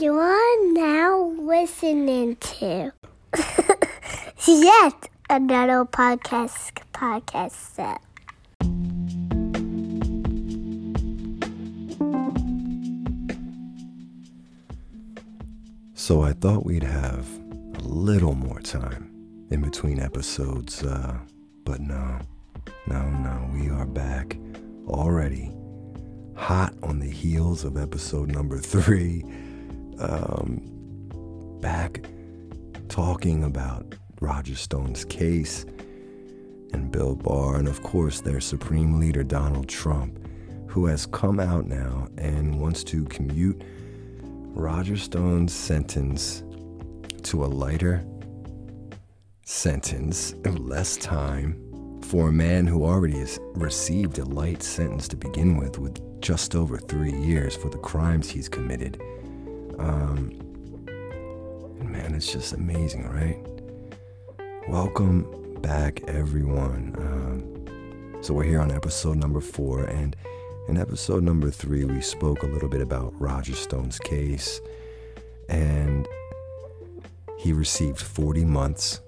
You 0.00 0.18
are 0.18 0.72
now 0.72 1.34
listening 1.38 2.36
to 2.36 2.90
yet 4.46 5.08
another 5.28 5.84
podcast 5.84 6.78
podcast 6.94 7.50
set. 7.50 8.00
So 15.92 16.22
I 16.22 16.32
thought 16.32 16.64
we'd 16.64 16.82
have 16.82 17.28
a 17.74 17.82
little 17.82 18.34
more 18.34 18.60
time 18.60 19.10
in 19.50 19.60
between 19.60 20.00
episodes, 20.00 20.82
uh, 20.82 21.18
but 21.64 21.82
no, 21.82 22.20
no, 22.86 23.02
no, 23.10 23.50
we 23.52 23.68
are 23.68 23.84
back 23.84 24.38
already, 24.86 25.52
hot 26.36 26.72
on 26.82 27.00
the 27.00 27.10
heels 27.10 27.64
of 27.64 27.76
episode 27.76 28.30
number 28.30 28.56
three. 28.56 29.22
Um, 30.00 31.58
back 31.60 32.02
talking 32.88 33.44
about 33.44 33.94
Roger 34.20 34.54
Stone's 34.56 35.04
case 35.04 35.64
and 36.72 36.90
Bill 36.90 37.14
Barr, 37.14 37.56
and 37.56 37.68
of 37.68 37.82
course, 37.82 38.20
their 38.20 38.40
Supreme 38.40 38.98
Leader 38.98 39.22
Donald 39.22 39.68
Trump, 39.68 40.18
who 40.68 40.86
has 40.86 41.04
come 41.06 41.38
out 41.38 41.66
now 41.66 42.08
and 42.16 42.60
wants 42.60 42.82
to 42.84 43.04
commute 43.06 43.62
Roger 44.22 44.96
Stone's 44.96 45.52
sentence 45.52 46.42
to 47.24 47.44
a 47.44 47.46
lighter 47.46 48.04
sentence, 49.44 50.34
less 50.44 50.96
time 50.96 52.00
for 52.02 52.28
a 52.28 52.32
man 52.32 52.66
who 52.66 52.84
already 52.84 53.18
has 53.18 53.38
received 53.54 54.18
a 54.18 54.24
light 54.24 54.62
sentence 54.62 55.08
to 55.08 55.16
begin 55.16 55.56
with, 55.56 55.78
with 55.78 56.20
just 56.20 56.54
over 56.54 56.78
three 56.78 57.12
years 57.12 57.54
for 57.54 57.68
the 57.68 57.78
crimes 57.78 58.30
he's 58.30 58.48
committed. 58.48 59.00
Um, 59.80 60.38
man, 61.80 62.14
it's 62.14 62.30
just 62.30 62.52
amazing, 62.52 63.08
right? 63.08 63.38
Welcome 64.68 65.56
back, 65.62 66.02
everyone. 66.06 66.94
Um, 66.98 68.22
so 68.22 68.34
we're 68.34 68.44
here 68.44 68.60
on 68.60 68.70
episode 68.70 69.16
number 69.16 69.40
four, 69.40 69.84
and 69.84 70.14
in 70.68 70.76
episode 70.76 71.22
number 71.22 71.50
three, 71.50 71.86
we 71.86 72.02
spoke 72.02 72.42
a 72.42 72.46
little 72.46 72.68
bit 72.68 72.82
about 72.82 73.18
Roger 73.18 73.54
Stone's 73.54 73.98
case, 73.98 74.60
and 75.48 76.06
he 77.38 77.54
received 77.54 78.00
40 78.02 78.44
months 78.44 79.00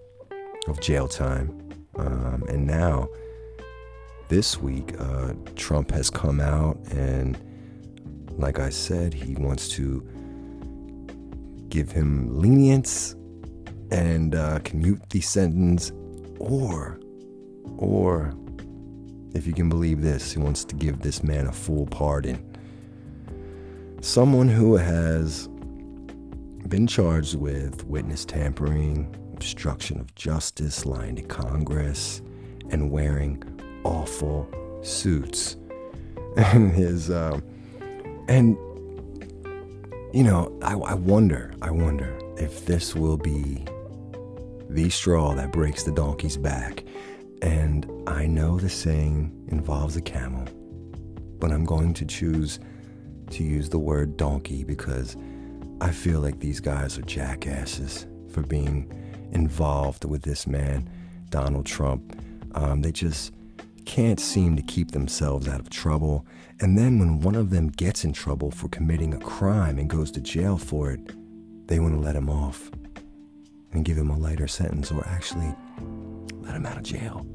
of 0.69 0.81
jail 0.81 1.07
time. 1.07 1.71
Um, 1.97 2.45
and 2.49 2.67
now, 2.67 3.11
this 4.29 4.59
week, 4.59 4.99
uh, 4.99 5.35
Trump 5.55 5.91
has 5.91 6.09
come 6.09 6.41
out, 6.41 6.79
and 6.93 7.37
like 8.39 8.59
I 8.59 8.71
said, 8.71 9.13
he 9.13 9.35
wants 9.35 9.69
to 9.71 10.09
give 11.73 11.91
him 11.91 12.29
lenience 12.39 13.17
and 13.91 14.35
uh, 14.35 14.59
commute 14.59 15.01
the 15.09 15.23
sentence, 15.23 15.91
or, 16.39 17.01
or 17.79 18.35
if 19.35 19.47
you 19.47 19.55
can 19.55 19.71
believe 19.71 20.03
this, 20.03 20.33
he 20.33 20.39
wants 20.39 20.67
to 20.67 20.77
give 20.77 21.01
this 21.01 21.25
man 21.25 21.47
a 21.47 21.53
full 21.53 21.87
pardon. 21.87 22.39
Someone 24.03 24.49
who 24.49 24.77
has 24.77 25.49
been 26.69 26.87
charged 26.87 27.37
with 27.37 27.87
witness 27.87 28.27
tampering, 28.27 29.17
obstruction 29.33 29.99
of 29.99 30.15
justice, 30.15 30.85
lying 30.85 31.17
to 31.17 31.23
Congress, 31.23 32.21
and 32.69 32.91
wearing 32.91 33.43
awful 33.85 34.47
suits. 34.83 35.57
And 36.35 36.73
his, 36.73 37.11
um, 37.11 37.43
and, 38.27 38.57
you 40.13 40.23
know, 40.23 40.57
I, 40.63 40.75
I 40.75 40.95
wonder, 40.95 41.55
I 41.63 41.71
wonder 41.71 42.19
if 42.37 42.67
this 42.67 42.95
will 42.95 43.17
be 43.17 43.65
the 44.69 44.91
straw 44.91 45.35
that 45.35 45.53
breaks 45.53 45.85
the 45.85 45.93
donkey's 45.93 46.37
back. 46.37 46.85
And 47.41 47.91
I 48.07 48.27
know 48.27 48.59
the 48.59 48.69
saying 48.69 49.47
involves 49.49 49.97
a 49.97 50.03
camel, 50.03 50.47
but 51.39 51.51
I'm 51.51 51.65
going 51.65 51.95
to 51.95 52.05
choose 52.05 52.61
to 53.31 53.43
use 53.43 53.71
the 53.71 53.79
word 53.79 54.17
donkey 54.19 54.65
because 54.65 55.17
I 55.81 55.91
feel 55.91 56.21
like 56.21 56.41
these 56.41 56.61
guys 56.61 56.99
are 56.99 57.03
jackasses 57.03 58.07
for 58.31 58.43
being 58.43 58.93
involved 59.33 60.05
with 60.05 60.23
this 60.23 60.47
man, 60.47 60.89
Donald 61.31 61.65
Trump. 61.65 62.17
Um, 62.55 62.83
they 62.83 62.93
just 62.93 63.33
can't 63.87 64.21
seem 64.21 64.57
to 64.57 64.63
keep 64.63 64.91
themselves 64.91 65.49
out 65.49 65.61
of 65.61 65.71
trouble. 65.71 66.27
And 66.61 66.77
then 66.77 66.99
when 66.99 67.21
one 67.21 67.35
of 67.35 67.51
them 67.51 67.69
gets 67.69 68.05
in 68.05 68.13
trouble 68.13 68.51
for 68.51 68.69
committing 68.69 69.15
a 69.15 69.19
crime 69.19 69.79
and 69.79 69.89
goes 69.89 70.11
to 70.13 70.21
jail 70.21 70.57
for 70.59 70.93
it, 70.93 71.01
they 71.69 71.79
want 71.79 71.95
to 71.95 72.01
let 72.01 72.17
him 72.17 72.29
off 72.29 72.71
and 73.73 73.85
give 73.85 73.97
him 73.97 74.11
a 74.11 74.19
lighter 74.19 74.49
sentence 74.49 74.91
or 74.91 75.07
actually 75.07 75.55
let 76.41 76.55
him 76.55 76.67
out 76.67 76.77
of 76.77 76.83
jail. 76.83 77.27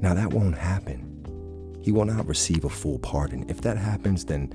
Now, 0.00 0.14
that 0.14 0.30
won't 0.30 0.56
happen. 0.56 1.10
He 1.82 1.92
will 1.92 2.04
not 2.04 2.26
receive 2.26 2.64
a 2.64 2.70
full 2.70 2.98
pardon. 2.98 3.44
If 3.48 3.60
that 3.62 3.76
happens, 3.76 4.24
then 4.24 4.52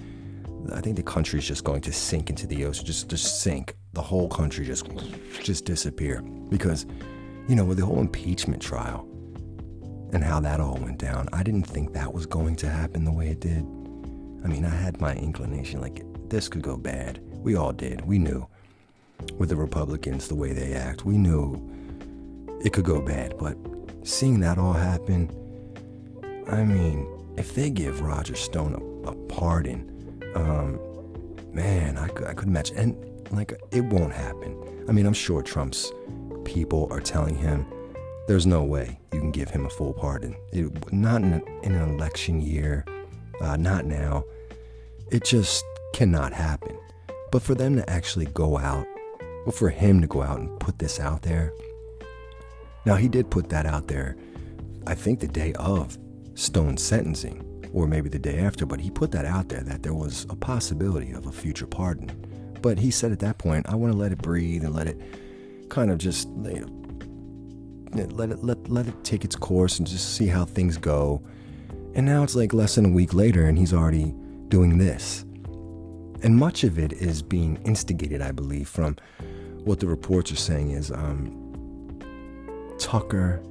I 0.73 0.81
think 0.81 0.95
the 0.95 1.03
country 1.03 1.39
is 1.39 1.47
just 1.47 1.63
going 1.63 1.81
to 1.81 1.93
sink 1.93 2.29
into 2.29 2.47
the 2.47 2.65
ocean, 2.65 2.85
just 2.85 3.09
just 3.09 3.41
sink. 3.41 3.75
The 3.93 4.01
whole 4.01 4.27
country 4.27 4.65
just 4.65 4.87
just 5.43 5.65
disappear 5.65 6.21
because, 6.49 6.85
you 7.47 7.55
know, 7.55 7.65
with 7.65 7.77
the 7.77 7.85
whole 7.85 7.99
impeachment 7.99 8.61
trial 8.61 9.08
and 10.11 10.23
how 10.23 10.39
that 10.39 10.59
all 10.59 10.77
went 10.77 10.97
down, 10.97 11.29
I 11.33 11.43
didn't 11.43 11.63
think 11.63 11.93
that 11.93 12.13
was 12.13 12.25
going 12.25 12.55
to 12.57 12.69
happen 12.69 13.05
the 13.05 13.11
way 13.11 13.29
it 13.29 13.39
did. 13.39 13.63
I 14.43 14.47
mean, 14.47 14.65
I 14.65 14.69
had 14.69 14.99
my 15.01 15.13
inclination 15.15 15.81
like 15.81 16.03
this 16.29 16.47
could 16.47 16.61
go 16.61 16.77
bad. 16.77 17.19
We 17.33 17.55
all 17.55 17.73
did. 17.73 18.05
We 18.05 18.19
knew 18.19 18.47
with 19.37 19.49
the 19.49 19.55
Republicans 19.55 20.27
the 20.27 20.35
way 20.35 20.53
they 20.53 20.73
act. 20.73 21.05
We 21.05 21.17
knew 21.17 21.59
it 22.63 22.73
could 22.73 22.85
go 22.85 23.01
bad, 23.01 23.35
but 23.37 23.57
seeing 24.03 24.39
that 24.39 24.57
all 24.57 24.73
happen, 24.73 25.29
I 26.49 26.63
mean, 26.63 27.07
if 27.37 27.53
they 27.53 27.69
give 27.69 28.01
Roger 28.01 28.35
Stone 28.35 29.03
a, 29.05 29.09
a 29.09 29.15
pardon, 29.27 29.85
um, 30.35 30.79
man, 31.53 31.97
I 31.97 32.07
could, 32.07 32.27
I 32.27 32.33
could 32.33 32.47
imagine. 32.47 32.77
And 32.77 33.31
like, 33.31 33.59
it 33.71 33.81
won't 33.81 34.13
happen. 34.13 34.85
I 34.87 34.91
mean, 34.91 35.05
I'm 35.05 35.13
sure 35.13 35.41
Trump's 35.41 35.91
people 36.45 36.87
are 36.91 36.99
telling 36.99 37.35
him 37.35 37.65
there's 38.29 38.45
no 38.45 38.63
way 38.63 38.99
you 39.11 39.19
can 39.19 39.31
give 39.31 39.49
him 39.49 39.65
a 39.65 39.69
full 39.71 39.91
pardon. 39.91 40.35
It, 40.53 40.93
not 40.93 41.23
in, 41.23 41.41
in, 41.63 41.73
an 41.73 41.95
election 41.95 42.39
year, 42.39 42.85
uh, 43.41 43.57
not 43.57 43.85
now. 43.85 44.23
It 45.11 45.25
just 45.25 45.65
cannot 45.95 46.31
happen. 46.31 46.77
But 47.31 47.41
for 47.41 47.55
them 47.55 47.75
to 47.77 47.89
actually 47.89 48.27
go 48.27 48.59
out, 48.59 48.85
for 49.51 49.71
him 49.71 49.99
to 50.01 50.05
go 50.05 50.21
out 50.21 50.41
and 50.41 50.59
put 50.59 50.77
this 50.77 50.99
out 50.99 51.23
there, 51.23 51.51
now 52.85 52.93
he 52.97 53.07
did 53.07 53.31
put 53.31 53.49
that 53.49 53.65
out 53.65 53.87
there, 53.87 54.15
I 54.85 54.93
think 54.93 55.21
the 55.21 55.27
day 55.27 55.53
of 55.53 55.97
Stone's 56.35 56.83
sentencing 56.83 57.71
or 57.73 57.87
maybe 57.87 58.09
the 58.09 58.19
day 58.19 58.37
after, 58.37 58.67
but 58.67 58.79
he 58.79 58.91
put 58.91 59.09
that 59.13 59.25
out 59.25 59.49
there 59.49 59.61
that 59.61 59.81
there 59.81 59.95
was 59.95 60.27
a 60.29 60.35
possibility 60.35 61.13
of 61.13 61.25
a 61.25 61.31
future 61.31 61.65
pardon. 61.65 62.11
But 62.61 62.77
he 62.77 62.91
said 62.91 63.11
at 63.11 63.19
that 63.21 63.39
point, 63.39 63.67
I 63.67 63.73
want 63.73 63.91
to 63.91 63.97
let 63.97 64.11
it 64.11 64.19
breathe 64.19 64.63
and 64.63 64.75
let 64.75 64.85
it 64.85 65.01
kind 65.69 65.89
of 65.89 65.97
just 65.97 66.27
you 66.43 66.59
know, 66.59 66.78
let 67.93 68.29
it 68.31 68.43
let 68.43 68.69
let 68.69 68.87
it 68.87 69.03
take 69.03 69.25
its 69.25 69.35
course 69.35 69.79
and 69.79 69.87
just 69.87 70.15
see 70.15 70.27
how 70.27 70.45
things 70.45 70.77
go. 70.77 71.21
And 71.95 72.05
now 72.05 72.23
it's 72.23 72.35
like 72.35 72.53
less 72.53 72.75
than 72.75 72.85
a 72.85 72.89
week 72.89 73.13
later, 73.13 73.45
and 73.45 73.57
he's 73.57 73.73
already 73.73 74.13
doing 74.47 74.77
this. 74.77 75.25
And 76.21 76.35
much 76.35 76.63
of 76.63 76.77
it 76.77 76.93
is 76.93 77.21
being 77.21 77.57
instigated, 77.65 78.21
I 78.21 78.31
believe, 78.31 78.67
from 78.67 78.97
what 79.63 79.79
the 79.79 79.87
reports 79.87 80.31
are 80.31 80.35
saying 80.37 80.71
is 80.71 80.91
um, 80.91 82.01
Tucker 82.77 83.41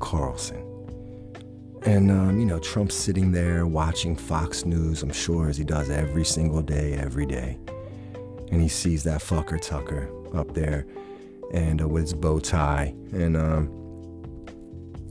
Carlson 0.00 0.68
and, 1.84 2.10
um, 2.10 2.40
you 2.40 2.46
know, 2.46 2.58
Trump's 2.58 2.94
sitting 2.94 3.32
there 3.32 3.66
watching 3.66 4.16
Fox 4.16 4.64
News, 4.64 5.02
I'm 5.02 5.12
sure, 5.12 5.48
as 5.48 5.56
he 5.56 5.64
does 5.64 5.90
every 5.90 6.24
single 6.24 6.60
day, 6.60 6.94
every 6.94 7.24
day. 7.24 7.56
And 8.50 8.60
he 8.60 8.68
sees 8.68 9.04
that 9.04 9.20
fucker 9.20 9.60
Tucker 9.60 10.10
up 10.36 10.54
there 10.54 10.86
and 11.52 11.82
uh, 11.82 11.88
with 11.88 12.02
his 12.04 12.14
bow 12.14 12.38
tie. 12.38 12.94
And, 13.12 13.36
um, 13.36 13.68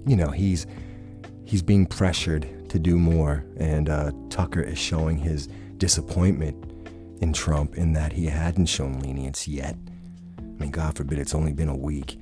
you 0.05 0.15
know, 0.15 0.29
he's, 0.29 0.65
he's 1.45 1.61
being 1.61 1.85
pressured 1.85 2.69
to 2.69 2.79
do 2.79 2.97
more. 2.97 3.45
And 3.57 3.89
uh, 3.89 4.11
Tucker 4.29 4.61
is 4.61 4.77
showing 4.77 5.17
his 5.17 5.47
disappointment 5.77 6.55
in 7.21 7.33
Trump 7.33 7.75
in 7.75 7.93
that 7.93 8.13
he 8.13 8.27
hadn't 8.27 8.67
shown 8.67 8.99
lenience 8.99 9.47
yet. 9.47 9.75
I 10.39 10.41
mean, 10.59 10.71
God 10.71 10.95
forbid, 10.95 11.19
it's 11.19 11.35
only 11.35 11.53
been 11.53 11.69
a 11.69 11.75
week 11.75 12.19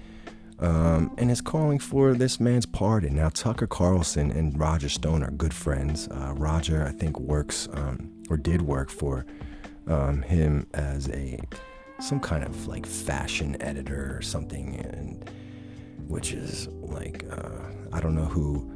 um, 0.60 1.14
and 1.18 1.30
is 1.30 1.42
calling 1.42 1.80
for 1.80 2.14
this 2.14 2.40
man's 2.40 2.66
pardon. 2.66 3.16
Now, 3.16 3.30
Tucker 3.30 3.68
Carlson 3.68 4.32
and 4.32 4.58
Roger 4.58 4.90
Stone 4.90 5.24
are 5.24 5.32
good 5.32 5.54
friends. 5.54 6.08
Uh, 6.08 6.34
Roger, 6.36 6.86
I 6.86 6.92
think, 6.92 7.20
works 7.20 7.68
um, 7.74 8.12
or 8.30 8.38
did 8.38 8.62
work 8.62 8.90
for 8.90 9.26
um, 9.88 10.22
him 10.22 10.68
as 10.74 11.10
a 11.10 11.40
some 12.00 12.20
kind 12.20 12.44
of 12.44 12.68
like 12.68 12.86
fashion 12.86 13.62
editor 13.62 14.16
or 14.18 14.22
something, 14.22 14.76
and 14.76 15.30
which 16.08 16.34
is 16.34 16.68
like 16.82 17.26
uh, 17.32 17.60
I 17.94 18.00
don't 18.00 18.16
know 18.16 18.26
who 18.26 18.72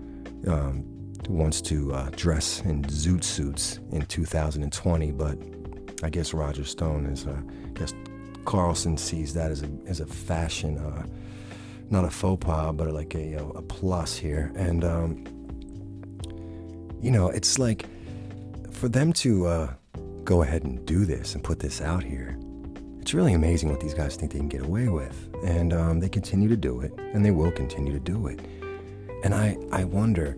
um, 0.47 0.83
wants 1.27 1.61
to 1.61 1.93
uh, 1.93 2.09
dress 2.15 2.61
in 2.61 2.83
zoot 2.83 3.23
suits 3.23 3.79
in 3.91 4.05
2020, 4.05 5.11
but 5.11 5.37
I 6.01 6.09
guess 6.09 6.33
Roger 6.33 6.63
Stone 6.63 7.05
is, 7.07 7.27
uh, 7.27 7.41
I 7.75 7.79
guess 7.79 7.93
Carlson 8.45 8.97
sees 8.97 9.33
that 9.33 9.51
as 9.51 9.63
a, 9.63 9.69
as 9.85 9.99
a 9.99 10.05
fashion, 10.05 10.77
uh, 10.77 11.05
not 11.89 12.05
a 12.05 12.09
faux 12.09 12.43
pas, 12.43 12.73
but 12.73 12.91
like 12.91 13.15
a, 13.15 13.35
a 13.35 13.61
plus 13.61 14.15
here. 14.15 14.51
And, 14.55 14.83
um, 14.83 15.23
you 17.01 17.11
know, 17.11 17.29
it's 17.29 17.59
like 17.59 17.85
for 18.71 18.87
them 18.87 19.11
to 19.13 19.45
uh, 19.47 19.73
go 20.23 20.41
ahead 20.41 20.63
and 20.63 20.85
do 20.85 21.05
this 21.05 21.35
and 21.35 21.43
put 21.43 21.59
this 21.59 21.81
out 21.81 22.03
here, 22.03 22.37
it's 22.99 23.13
really 23.13 23.33
amazing 23.33 23.69
what 23.69 23.79
these 23.79 23.93
guys 23.93 24.15
think 24.15 24.33
they 24.33 24.39
can 24.39 24.49
get 24.49 24.61
away 24.61 24.87
with. 24.87 25.27
And 25.43 25.73
um, 25.73 25.99
they 25.99 26.09
continue 26.09 26.49
to 26.49 26.57
do 26.57 26.81
it, 26.81 26.93
and 27.13 27.23
they 27.23 27.31
will 27.31 27.51
continue 27.51 27.93
to 27.93 27.99
do 27.99 28.27
it. 28.27 28.39
And 29.23 29.33
I, 29.33 29.57
I 29.71 29.83
wonder, 29.85 30.37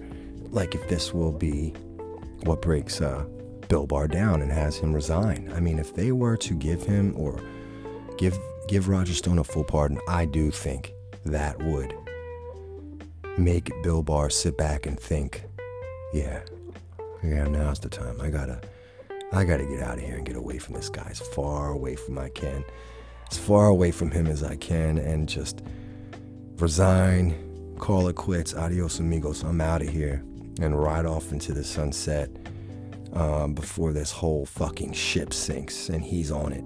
like, 0.49 0.75
if 0.75 0.87
this 0.87 1.13
will 1.13 1.31
be 1.31 1.73
what 2.43 2.61
breaks 2.61 3.01
uh, 3.01 3.25
Bill 3.67 3.87
Barr 3.87 4.07
down 4.07 4.41
and 4.41 4.51
has 4.51 4.77
him 4.77 4.93
resign. 4.93 5.51
I 5.55 5.59
mean, 5.59 5.79
if 5.79 5.93
they 5.95 6.11
were 6.11 6.37
to 6.37 6.53
give 6.53 6.83
him 6.83 7.13
or 7.15 7.39
give 8.17 8.37
give 8.67 8.87
Roger 8.89 9.13
Stone 9.13 9.39
a 9.39 9.43
full 9.43 9.63
pardon, 9.63 9.99
I 10.07 10.25
do 10.25 10.51
think 10.51 10.93
that 11.25 11.61
would 11.63 11.95
make 13.37 13.71
Bill 13.83 14.03
Barr 14.03 14.29
sit 14.29 14.57
back 14.57 14.85
and 14.85 14.99
think, 14.99 15.43
yeah, 16.13 16.41
yeah, 17.23 17.47
now's 17.47 17.79
the 17.79 17.89
time. 17.89 18.19
I 18.21 18.29
gotta, 18.29 18.61
I 19.33 19.45
gotta 19.45 19.65
get 19.65 19.81
out 19.81 19.97
of 19.97 20.03
here 20.03 20.15
and 20.15 20.25
get 20.25 20.35
away 20.35 20.57
from 20.57 20.75
this 20.75 20.89
guy 20.89 21.07
as 21.09 21.19
far 21.19 21.71
away 21.71 21.95
from 21.95 22.17
I 22.17 22.29
can, 22.29 22.65
as 23.31 23.37
far 23.37 23.67
away 23.67 23.91
from 23.91 24.11
him 24.11 24.27
as 24.27 24.43
I 24.43 24.57
can, 24.57 24.97
and 24.97 25.27
just 25.27 25.61
resign, 26.57 27.75
call 27.79 28.07
it 28.09 28.15
quits, 28.15 28.53
adios 28.53 28.99
amigos. 28.99 29.43
I'm 29.43 29.61
out 29.61 29.81
of 29.81 29.89
here 29.89 30.23
and 30.59 30.77
ride 30.77 31.05
off 31.05 31.31
into 31.31 31.53
the 31.53 31.63
sunset 31.63 32.29
um, 33.13 33.53
before 33.53 33.93
this 33.93 34.11
whole 34.11 34.45
fucking 34.45 34.93
ship 34.93 35.33
sinks 35.33 35.89
and 35.89 36.03
he's 36.03 36.31
on 36.31 36.51
it. 36.53 36.63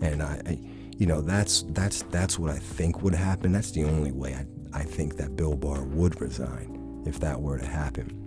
And 0.00 0.22
I, 0.22 0.40
I, 0.46 0.58
you 0.96 1.06
know, 1.06 1.20
that's 1.20 1.62
that's 1.70 2.02
that's 2.04 2.38
what 2.38 2.50
I 2.50 2.58
think 2.58 3.02
would 3.02 3.14
happen. 3.14 3.52
That's 3.52 3.72
the 3.72 3.84
only 3.84 4.12
way 4.12 4.34
I 4.34 4.46
I 4.78 4.82
think 4.82 5.16
that 5.16 5.36
Bill 5.36 5.56
Barr 5.56 5.84
would 5.84 6.20
resign 6.20 7.02
if 7.06 7.18
that 7.20 7.40
were 7.40 7.58
to 7.58 7.66
happen. 7.66 8.25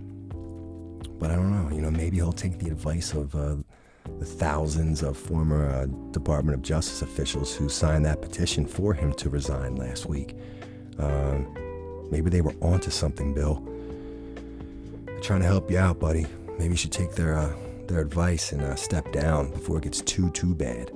But 1.20 1.30
I 1.30 1.36
don't 1.36 1.50
know. 1.52 1.74
You 1.74 1.82
know, 1.82 1.90
maybe 1.90 2.16
he'll 2.16 2.32
take 2.32 2.58
the 2.58 2.68
advice 2.68 3.12
of 3.12 3.34
uh, 3.34 3.56
the 4.18 4.24
thousands 4.24 5.02
of 5.02 5.16
former 5.16 5.68
uh, 5.68 5.86
Department 6.12 6.56
of 6.56 6.62
Justice 6.62 7.02
officials 7.02 7.54
who 7.54 7.68
signed 7.68 8.04
that 8.06 8.22
petition 8.22 8.66
for 8.66 8.94
him 8.94 9.12
to 9.14 9.28
resign 9.28 9.76
last 9.76 10.06
week. 10.06 10.34
Um, 10.98 12.08
maybe 12.10 12.30
they 12.30 12.40
were 12.40 12.54
onto 12.62 12.90
something, 12.90 13.34
Bill. 13.34 13.62
They're 15.04 15.20
trying 15.20 15.40
to 15.40 15.46
help 15.46 15.70
you 15.70 15.78
out, 15.78 16.00
buddy. 16.00 16.26
Maybe 16.58 16.70
you 16.70 16.76
should 16.76 16.92
take 16.92 17.12
their 17.12 17.34
uh, 17.36 17.52
their 17.86 18.00
advice 18.00 18.52
and 18.52 18.62
uh, 18.62 18.76
step 18.76 19.12
down 19.12 19.50
before 19.50 19.78
it 19.78 19.84
gets 19.84 20.00
too 20.00 20.30
too 20.30 20.54
bad. 20.54 20.90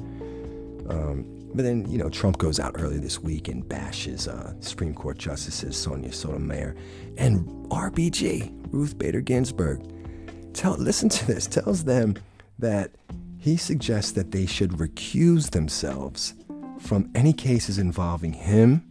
Um, 0.88 1.26
but 1.54 1.62
then, 1.62 1.88
you 1.88 1.98
know, 1.98 2.10
Trump 2.10 2.38
goes 2.38 2.58
out 2.58 2.74
early 2.78 2.98
this 2.98 3.20
week 3.20 3.46
and 3.48 3.66
bashes 3.68 4.26
uh, 4.26 4.54
Supreme 4.60 4.92
Court 4.92 5.18
Justices 5.18 5.76
Sonia 5.76 6.12
Sotomayor 6.12 6.74
and 7.16 7.46
RBG, 7.70 8.52
Ruth 8.72 8.98
Bader 8.98 9.20
Ginsburg. 9.20 9.80
Tell, 10.54 10.74
listen 10.76 11.08
to 11.10 11.26
this. 11.26 11.46
Tells 11.46 11.84
them 11.84 12.14
that 12.58 12.92
he 13.38 13.56
suggests 13.56 14.12
that 14.12 14.30
they 14.30 14.46
should 14.46 14.72
recuse 14.72 15.50
themselves 15.50 16.34
from 16.80 17.10
any 17.14 17.32
cases 17.32 17.78
involving 17.78 18.32
him, 18.32 18.84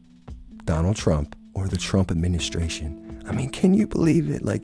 Donald 0.65 0.95
Trump, 0.95 1.35
or 1.53 1.67
the 1.67 1.77
Trump 1.77 2.11
administration. 2.11 3.23
I 3.27 3.31
mean, 3.31 3.49
can 3.49 3.73
you 3.73 3.87
believe 3.87 4.29
it? 4.29 4.43
Like, 4.43 4.63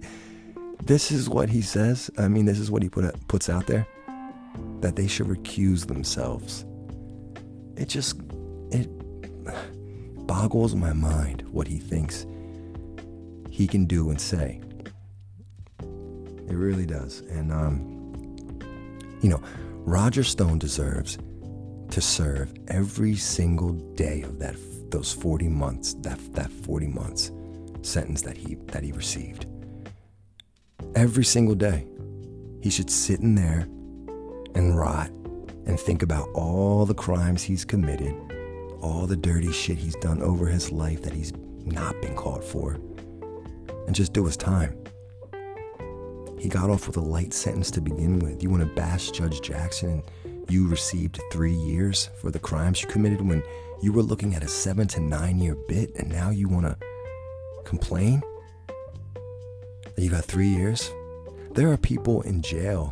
this 0.84 1.12
is 1.12 1.30
what 1.30 1.50
he 1.50 1.62
says. 1.62 2.12
I 2.18 2.28
mean, 2.28 2.46
this 2.46 2.60
is 2.60 2.69
what 2.69 2.84
he 2.84 2.90
put 2.90 3.28
puts 3.28 3.50
out 3.50 3.68
there 3.68 3.88
that 4.81 4.96
they 4.96 5.07
should 5.07 5.28
recuse 5.28 5.88
themselves 5.88 6.66
it 7.80 7.88
just 7.88 8.19
it 8.72 8.88
boggles 10.28 10.75
my 10.75 10.94
mind 10.94 11.44
what 11.51 11.68
he 11.68 11.80
thinks 11.80 12.28
he 13.50 13.66
can 13.68 13.86
do 13.86 14.10
and 14.10 14.22
say. 14.22 14.62
It 16.50 16.56
really 16.56 16.86
does. 16.86 17.22
And 17.30 17.51
um, 17.51 18.00
you 19.22 19.30
know, 19.30 19.42
Roger 19.86 20.24
Stone 20.24 20.60
deserves 20.60 21.18
to 21.92 22.01
serve 22.01 22.54
every 22.68 23.16
single 23.16 23.74
day 23.96 24.22
of 24.24 24.40
that 24.40 24.56
those 24.92 25.13
40 25.13 25.48
months, 25.50 25.94
that 26.01 26.19
that 26.34 26.51
40 26.51 26.88
months 26.88 27.31
sentence 27.81 28.22
that 28.24 28.36
he 28.36 28.56
that 28.68 28.84
he 28.84 28.92
received. 28.92 29.46
Every 30.96 31.24
single 31.24 31.56
day. 31.56 31.86
He 32.62 32.69
should 32.69 32.90
sit 32.90 33.22
in 33.22 33.36
there 33.36 33.68
and 34.54 34.78
rot 34.78 35.10
and 35.66 35.80
think 35.80 36.01
about 36.04 36.28
all 36.34 36.86
the 36.86 36.94
crimes 36.94 37.42
he's 37.42 37.63
committed, 37.63 38.13
all 38.81 39.07
the 39.07 39.16
dirty 39.16 39.51
shit 39.51 39.78
he's 39.78 39.96
done 39.98 40.22
over 40.22 40.46
his 40.48 40.72
life 40.72 41.01
that 41.04 41.13
he's 41.13 41.31
not 41.63 42.01
been 42.01 42.16
caught 42.16 42.44
for, 42.44 42.78
and 43.88 43.96
just 43.96 44.12
do 44.12 44.25
his 44.25 44.36
time. 44.36 44.78
He 46.39 46.47
got 46.47 46.69
off 46.69 46.88
with 46.88 46.95
a 46.97 47.01
light 47.01 47.33
sentence 47.33 47.69
to 47.71 47.81
begin 47.81 48.19
with. 48.19 48.41
You 48.41 48.50
want 48.50 48.63
to 48.63 48.75
bash 48.75 49.12
Judge 49.12 49.41
Jackson 49.41 50.01
and 50.24 50.50
you 50.50 50.68
received 50.68 51.19
three 51.31 51.53
years 51.53 52.09
for 52.19 52.31
the 52.31 52.39
crimes 52.39 52.81
you 52.81 52.88
committed 52.88 53.21
when 53.21 53.44
you 53.81 53.91
were 53.91 54.01
looking 54.01 54.33
at 54.33 54.44
a 54.44 54.47
seven 54.47 54.88
to 54.89 55.00
nine 55.00 55.39
year 55.39 55.56
bit, 55.68 55.94
and 55.95 56.09
now 56.09 56.31
you 56.31 56.47
want 56.50 56.65
to 56.65 56.77
complain 57.65 58.21
that 59.95 60.01
you 60.01 60.09
got 60.09 60.25
three 60.25 60.47
years? 60.47 60.91
There 61.51 61.71
are 61.71 61.77
people 61.77 62.21
in 62.21 62.41
jail 62.41 62.91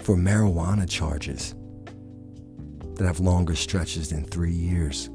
for 0.00 0.16
marijuana 0.16 0.88
charges 0.88 1.54
that 2.94 3.06
have 3.06 3.20
longer 3.20 3.54
stretches 3.54 4.10
than 4.10 4.24
three 4.24 4.52
years. 4.52 5.08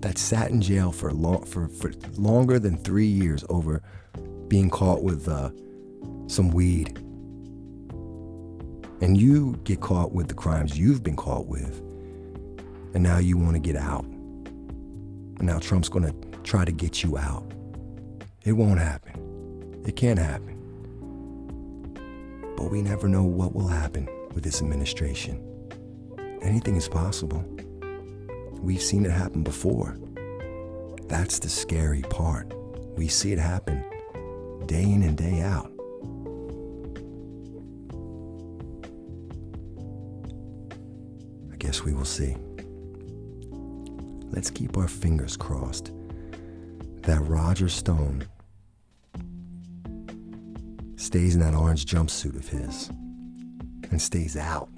That 0.00 0.18
sat 0.18 0.50
in 0.50 0.60
jail 0.60 0.92
for, 0.92 1.12
long, 1.12 1.44
for, 1.44 1.68
for 1.68 1.92
longer 2.16 2.58
than 2.58 2.76
three 2.78 3.06
years 3.06 3.44
over 3.48 3.82
being 4.48 4.70
caught 4.70 5.02
with 5.02 5.28
uh, 5.28 5.50
some 6.26 6.50
weed. 6.50 6.98
And 9.00 9.18
you 9.18 9.56
get 9.64 9.80
caught 9.80 10.12
with 10.12 10.28
the 10.28 10.34
crimes 10.34 10.78
you've 10.78 11.02
been 11.02 11.16
caught 11.16 11.46
with. 11.46 11.80
And 12.94 13.02
now 13.02 13.18
you 13.18 13.36
want 13.36 13.54
to 13.54 13.58
get 13.60 13.76
out. 13.76 14.04
And 14.04 15.42
now 15.42 15.58
Trump's 15.58 15.88
going 15.88 16.06
to 16.06 16.38
try 16.42 16.64
to 16.64 16.72
get 16.72 17.02
you 17.02 17.18
out. 17.18 17.44
It 18.44 18.52
won't 18.52 18.78
happen. 18.78 19.82
It 19.86 19.96
can't 19.96 20.18
happen. 20.18 20.60
But 22.56 22.70
we 22.70 22.82
never 22.82 23.08
know 23.08 23.24
what 23.24 23.54
will 23.54 23.68
happen 23.68 24.08
with 24.32 24.44
this 24.44 24.62
administration. 24.62 25.42
Anything 26.40 26.76
is 26.76 26.88
possible. 26.88 27.44
We've 28.60 28.82
seen 28.82 29.04
it 29.04 29.10
happen 29.10 29.42
before. 29.42 29.98
That's 31.08 31.38
the 31.40 31.48
scary 31.48 32.02
part. 32.02 32.54
We 32.96 33.08
see 33.08 33.32
it 33.32 33.38
happen 33.38 33.84
day 34.66 34.82
in 34.82 35.02
and 35.02 35.16
day 35.16 35.40
out. 35.40 35.70
I 41.52 41.56
guess 41.56 41.82
we 41.82 41.92
will 41.92 42.04
see. 42.04 42.36
Let's 44.30 44.50
keep 44.50 44.76
our 44.76 44.88
fingers 44.88 45.36
crossed 45.36 45.92
that 47.02 47.20
Roger 47.20 47.68
Stone 47.68 48.26
stays 50.96 51.34
in 51.34 51.40
that 51.40 51.54
orange 51.54 51.86
jumpsuit 51.86 52.34
of 52.34 52.48
his 52.48 52.88
and 53.90 54.00
stays 54.00 54.36
out 54.36 54.68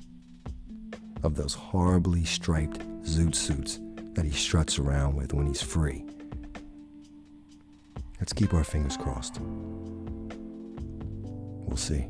of 1.22 1.36
those 1.36 1.54
horribly 1.54 2.24
striped 2.24 2.78
zoot 3.02 3.34
suits 3.34 3.80
that 4.14 4.24
he 4.24 4.30
struts 4.30 4.78
around 4.78 5.14
with 5.14 5.32
when 5.32 5.46
he's 5.46 5.62
free. 5.62 6.04
Let's 8.20 8.32
keep 8.32 8.52
our 8.54 8.64
fingers 8.64 8.96
crossed. 8.96 9.40
We'll 11.76 11.82
see. 11.82 12.06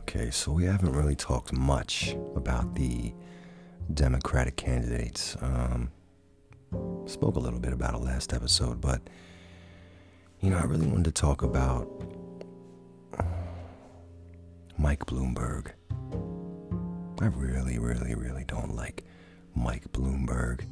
Okay, 0.00 0.30
so 0.30 0.50
we 0.50 0.64
haven't 0.64 0.92
really 0.92 1.14
talked 1.14 1.52
much 1.52 2.16
about 2.34 2.74
the 2.74 3.12
Democratic 3.92 4.56
candidates. 4.56 5.36
Um, 5.42 5.90
spoke 7.04 7.36
a 7.36 7.38
little 7.38 7.60
bit 7.60 7.74
about 7.74 7.96
it 7.96 7.98
last 7.98 8.32
episode, 8.32 8.80
but 8.80 9.02
you 10.40 10.48
know, 10.48 10.56
I 10.56 10.64
really 10.64 10.86
wanted 10.86 11.04
to 11.04 11.12
talk 11.12 11.42
about 11.42 11.86
Mike 14.78 15.04
Bloomberg. 15.04 15.72
I 17.20 17.26
really, 17.26 17.78
really, 17.78 18.14
really 18.14 18.44
don't 18.44 18.76
like 18.76 19.04
Mike 19.56 19.90
Bloomberg. 19.92 20.62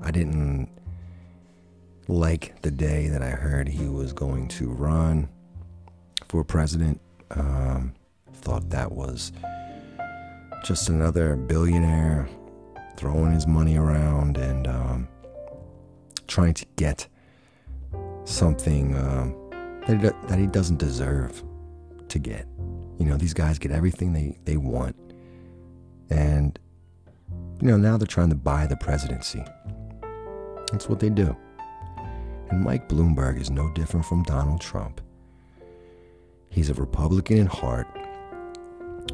I 0.00 0.10
didn't 0.12 0.68
like 2.06 2.60
the 2.62 2.70
day 2.70 3.08
that 3.08 3.22
I 3.22 3.30
heard 3.30 3.68
he 3.68 3.86
was 3.86 4.12
going 4.12 4.48
to 4.48 4.70
run 4.70 5.28
for 6.28 6.44
president. 6.44 7.00
Um, 7.30 7.94
thought 8.34 8.70
that 8.70 8.92
was 8.92 9.32
just 10.64 10.88
another 10.88 11.36
billionaire 11.36 12.28
throwing 12.96 13.32
his 13.32 13.46
money 13.46 13.76
around 13.76 14.36
and 14.36 14.66
um, 14.68 15.08
trying 16.28 16.54
to 16.54 16.66
get 16.76 17.08
something 18.24 18.94
um, 18.96 19.34
that, 19.86 20.00
he, 20.00 20.28
that 20.28 20.38
he 20.38 20.46
doesn't 20.46 20.78
deserve 20.78 21.42
to 22.08 22.18
get. 22.20 22.46
You 22.98 23.06
know, 23.06 23.16
these 23.16 23.34
guys 23.34 23.58
get 23.58 23.72
everything 23.72 24.12
they, 24.12 24.38
they 24.44 24.56
want. 24.56 24.94
And, 26.12 26.58
you 27.62 27.68
know, 27.68 27.78
now 27.78 27.96
they're 27.96 28.06
trying 28.06 28.28
to 28.28 28.34
buy 28.34 28.66
the 28.66 28.76
presidency. 28.76 29.42
That's 30.70 30.88
what 30.88 31.00
they 31.00 31.08
do. 31.08 31.34
And 32.50 32.62
Mike 32.62 32.86
Bloomberg 32.86 33.40
is 33.40 33.50
no 33.50 33.70
different 33.70 34.04
from 34.04 34.22
Donald 34.24 34.60
Trump. 34.60 35.00
He's 36.50 36.68
a 36.68 36.74
Republican 36.74 37.38
in 37.38 37.46
heart 37.46 37.86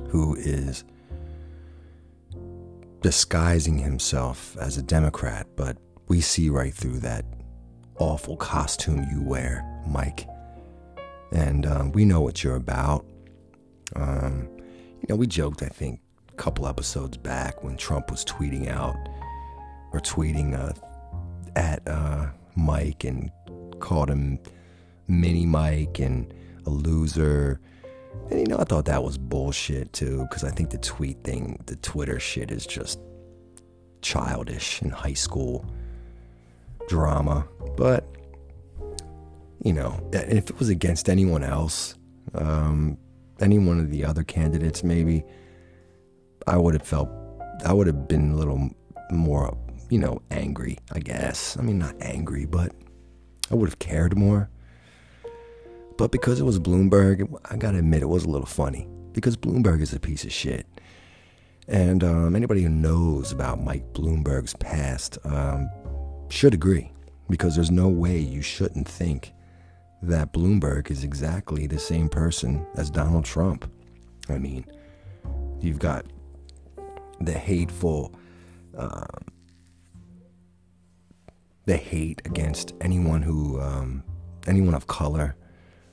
who 0.08 0.34
is 0.34 0.82
disguising 3.00 3.78
himself 3.78 4.56
as 4.60 4.76
a 4.76 4.82
Democrat, 4.82 5.46
but 5.54 5.78
we 6.08 6.20
see 6.20 6.48
right 6.48 6.74
through 6.74 6.98
that 6.98 7.24
awful 8.00 8.36
costume 8.36 9.06
you 9.08 9.22
wear, 9.22 9.64
Mike. 9.86 10.26
And 11.30 11.64
um, 11.64 11.92
we 11.92 12.04
know 12.04 12.20
what 12.20 12.42
you're 12.42 12.56
about. 12.56 13.06
Um, 13.94 14.48
you 15.00 15.06
know, 15.08 15.14
we 15.14 15.28
joked, 15.28 15.62
I 15.62 15.68
think, 15.68 16.00
couple 16.38 16.66
episodes 16.66 17.16
back 17.16 17.62
when 17.62 17.76
Trump 17.76 18.11
was 18.11 18.25
tweeting 18.25 18.68
out 18.68 18.97
or 19.92 20.00
tweeting 20.00 20.59
uh, 20.59 20.73
at 21.57 21.87
uh, 21.87 22.26
Mike 22.57 23.04
and 23.04 23.30
called 23.80 24.09
him 24.09 24.38
Mini 25.09 25.45
Mike 25.45 25.99
and 25.99 26.33
a 26.66 26.71
loser. 26.71 27.61
And 28.30 28.40
you 28.40 28.47
know, 28.47 28.59
I 28.59 28.64
thought 28.64 28.85
that 28.87 29.02
was 29.02 29.18
bullshit 29.18 29.92
too, 29.92 30.26
because 30.28 30.45
I 30.45 30.50
think 30.50 30.71
the 30.71 30.78
tweet 30.78 31.23
thing, 31.25 31.61
the 31.66 31.76
Twitter 31.76 32.21
shit 32.21 32.50
is 32.50 32.66
just 32.66 32.99
childish 34.00 34.80
in 34.80 34.90
high 34.90 35.14
school 35.14 35.66
drama. 36.88 37.47
But, 37.76 38.07
you 39.64 39.73
know, 39.73 40.00
if 40.12 40.50
it 40.50 40.59
was 40.59 40.68
against 40.68 41.09
anyone 41.09 41.42
else, 41.42 41.95
um, 42.35 42.97
any 43.40 43.59
one 43.59 43.80
of 43.80 43.90
the 43.90 44.04
other 44.04 44.25
candidates, 44.25 44.85
maybe, 44.85 45.25
I 46.47 46.57
would 46.57 46.75
have 46.75 46.87
felt, 46.87 47.09
I 47.64 47.73
would 47.73 47.87
have 47.87 48.09
been 48.09 48.33
a 48.33 48.37
little 48.37 48.71
more, 49.11 49.57
you 49.90 49.99
know, 49.99 50.23
angry, 50.30 50.78
I 50.92 51.00
guess. 51.00 51.57
I 51.59 51.62
mean, 51.62 51.78
not 51.78 51.95
angry, 52.00 52.47
but 52.47 52.73
I 53.50 53.54
would 53.54 53.68
have 53.68 53.78
cared 53.78 54.16
more. 54.16 54.50
But 55.97 56.12
because 56.12 56.40
it 56.40 56.45
was 56.45 56.59
Bloomberg, 56.59 57.28
I 57.50 57.57
gotta 57.57 57.78
admit, 57.78 58.02
it 58.02 58.09
was 58.09 58.25
a 58.25 58.30
little 58.30 58.47
funny. 58.47 58.88
Because 59.12 59.37
Bloomberg 59.37 59.80
is 59.80 59.92
a 59.92 59.99
piece 59.99 60.25
of 60.25 60.33
shit. 60.33 60.66
And 61.66 62.04
um, 62.04 62.37
anybody 62.37 62.62
who 62.62 62.68
knows 62.68 63.33
about 63.33 63.62
Mike 63.62 63.92
Bloomberg's 63.92 64.54
past 64.54 65.18
um, 65.25 65.68
should 66.28 66.54
agree. 66.54 66.92
Because 67.28 67.54
there's 67.54 67.71
no 67.71 67.88
way 67.88 68.18
you 68.18 68.40
shouldn't 68.40 68.88
think 68.88 69.33
that 70.02 70.33
Bloomberg 70.33 70.90
is 70.90 71.02
exactly 71.02 71.66
the 71.66 71.78
same 71.78 72.09
person 72.09 72.64
as 72.76 72.90
Donald 72.90 73.25
Trump. 73.25 73.71
I 74.28 74.38
mean, 74.38 74.64
you've 75.61 75.78
got 75.80 76.07
the 77.20 77.32
hateful, 77.32 78.14
uh, 78.76 79.06
the 81.66 81.76
hate 81.76 82.22
against 82.25 82.75
anyone 82.80 83.22
who, 83.22 83.60
um, 83.60 84.02
anyone 84.46 84.75
of 84.75 84.87
color, 84.87 85.37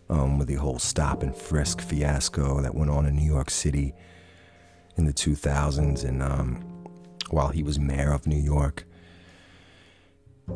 um, 0.10 0.38
with 0.38 0.48
the 0.48 0.56
whole 0.56 0.80
stop 0.80 1.24
and 1.24 1.36
frisk 1.36 1.82
fiasco 1.82 2.62
that 2.62 2.76
went 2.76 2.92
on 2.92 3.06
in 3.06 3.16
New 3.16 3.26
York 3.26 3.50
City 3.50 3.94
in 4.98 5.06
the 5.06 5.14
2000s, 5.14 6.04
and 6.04 6.22
um, 6.22 6.62
while 7.30 7.50
he 7.50 7.64
was 7.64 7.80
mayor 7.80 8.14
of 8.14 8.28
New 8.28 8.40
York, 8.40 8.86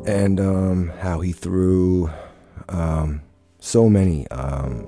and 0.06 0.38
um, 0.38 0.88
how 1.00 1.20
he 1.20 1.32
threw 1.32 2.10
um, 2.68 3.22
so 3.58 3.88
many 3.88 4.26
um, 4.28 4.86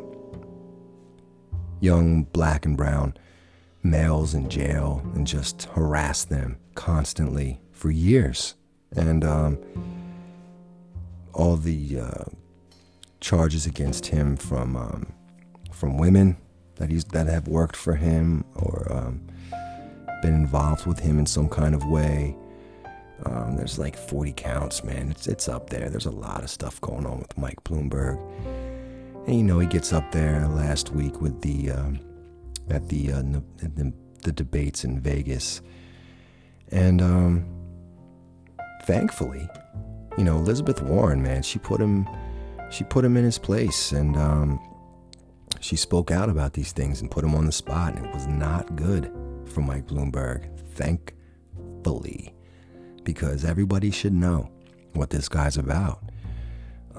young 1.81 2.23
black 2.23 2.65
and 2.65 2.77
brown 2.77 3.15
males 3.83 4.35
in 4.35 4.49
jail 4.49 5.03
and 5.15 5.27
just 5.27 5.65
harassed 5.75 6.29
them 6.29 6.57
constantly 6.75 7.61
for 7.73 7.91
years, 7.91 8.55
and 8.95 9.25
um, 9.25 9.59
all 11.33 11.57
the 11.57 12.01
uh, 12.01 12.25
charges 13.21 13.67
against 13.67 14.07
him 14.07 14.37
from 14.37 14.77
um, 14.77 15.12
from 15.73 15.99
women 15.99 16.37
that 16.77 16.91
he's 16.91 17.05
that 17.07 17.27
have 17.27 17.49
worked 17.49 17.77
for 17.77 17.95
him 17.95 18.45
or 18.55 18.87
um, 18.91 19.27
been 20.23 20.35
involved 20.35 20.87
with 20.87 20.99
him 21.01 21.19
in 21.19 21.27
some 21.27 21.49
kind 21.49 21.75
of 21.75 21.85
way. 21.87 22.37
Um, 23.25 23.57
there's 23.57 23.79
like 23.79 23.97
40 23.97 24.33
counts, 24.33 24.83
man. 24.83 25.11
It's 25.11 25.27
it's 25.27 25.49
up 25.49 25.71
there. 25.71 25.89
There's 25.89 26.07
a 26.07 26.11
lot 26.11 26.43
of 26.43 26.51
stuff 26.51 26.81
going 26.81 27.07
on 27.07 27.19
with 27.19 27.37
Mike 27.39 27.62
Bloomberg, 27.65 28.19
and 29.27 29.37
you 29.37 29.43
know 29.43 29.59
he 29.59 29.67
gets 29.67 29.93
up 29.93 30.11
there 30.12 30.47
last 30.49 30.91
week 30.91 31.21
with 31.21 31.41
the 31.41 31.71
um, 31.71 32.01
at 32.73 32.88
the, 32.88 33.12
uh, 33.12 33.23
the, 33.59 33.93
the 34.23 34.33
debates 34.33 34.85
in 34.85 35.00
Vegas, 35.00 35.61
and 36.71 37.02
um, 37.02 37.47
thankfully, 38.85 39.49
you 40.17 40.25
know 40.25 40.37
Elizabeth 40.38 40.83
Warren, 40.83 41.23
man, 41.23 41.43
she 41.43 41.59
put 41.59 41.81
him 41.81 42.09
she 42.71 42.85
put 42.85 43.05
him 43.05 43.19
in 43.19 43.25
his 43.25 43.38
place 43.38 43.93
and 43.93 44.17
um, 44.17 44.59
she 45.61 45.76
spoke 45.76 46.11
out 46.11 46.31
about 46.31 46.55
these 46.55 46.73
things 46.73 47.00
and 47.00 47.11
put 47.11 47.23
him 47.23 47.35
on 47.35 47.47
the 47.47 47.52
spot, 47.52 47.95
and 47.95 48.07
it 48.07 48.14
was 48.14 48.26
not 48.26 48.75
good 48.75 49.12
for 49.45 49.61
Mike 49.61 49.87
Bloomberg. 49.87 50.49
Thankfully, 50.75 52.35
because 53.05 53.45
everybody 53.45 53.91
should 53.91 54.14
know 54.14 54.50
what 54.95 55.11
this 55.11 55.29
guy's 55.29 55.57
about. 55.57 56.02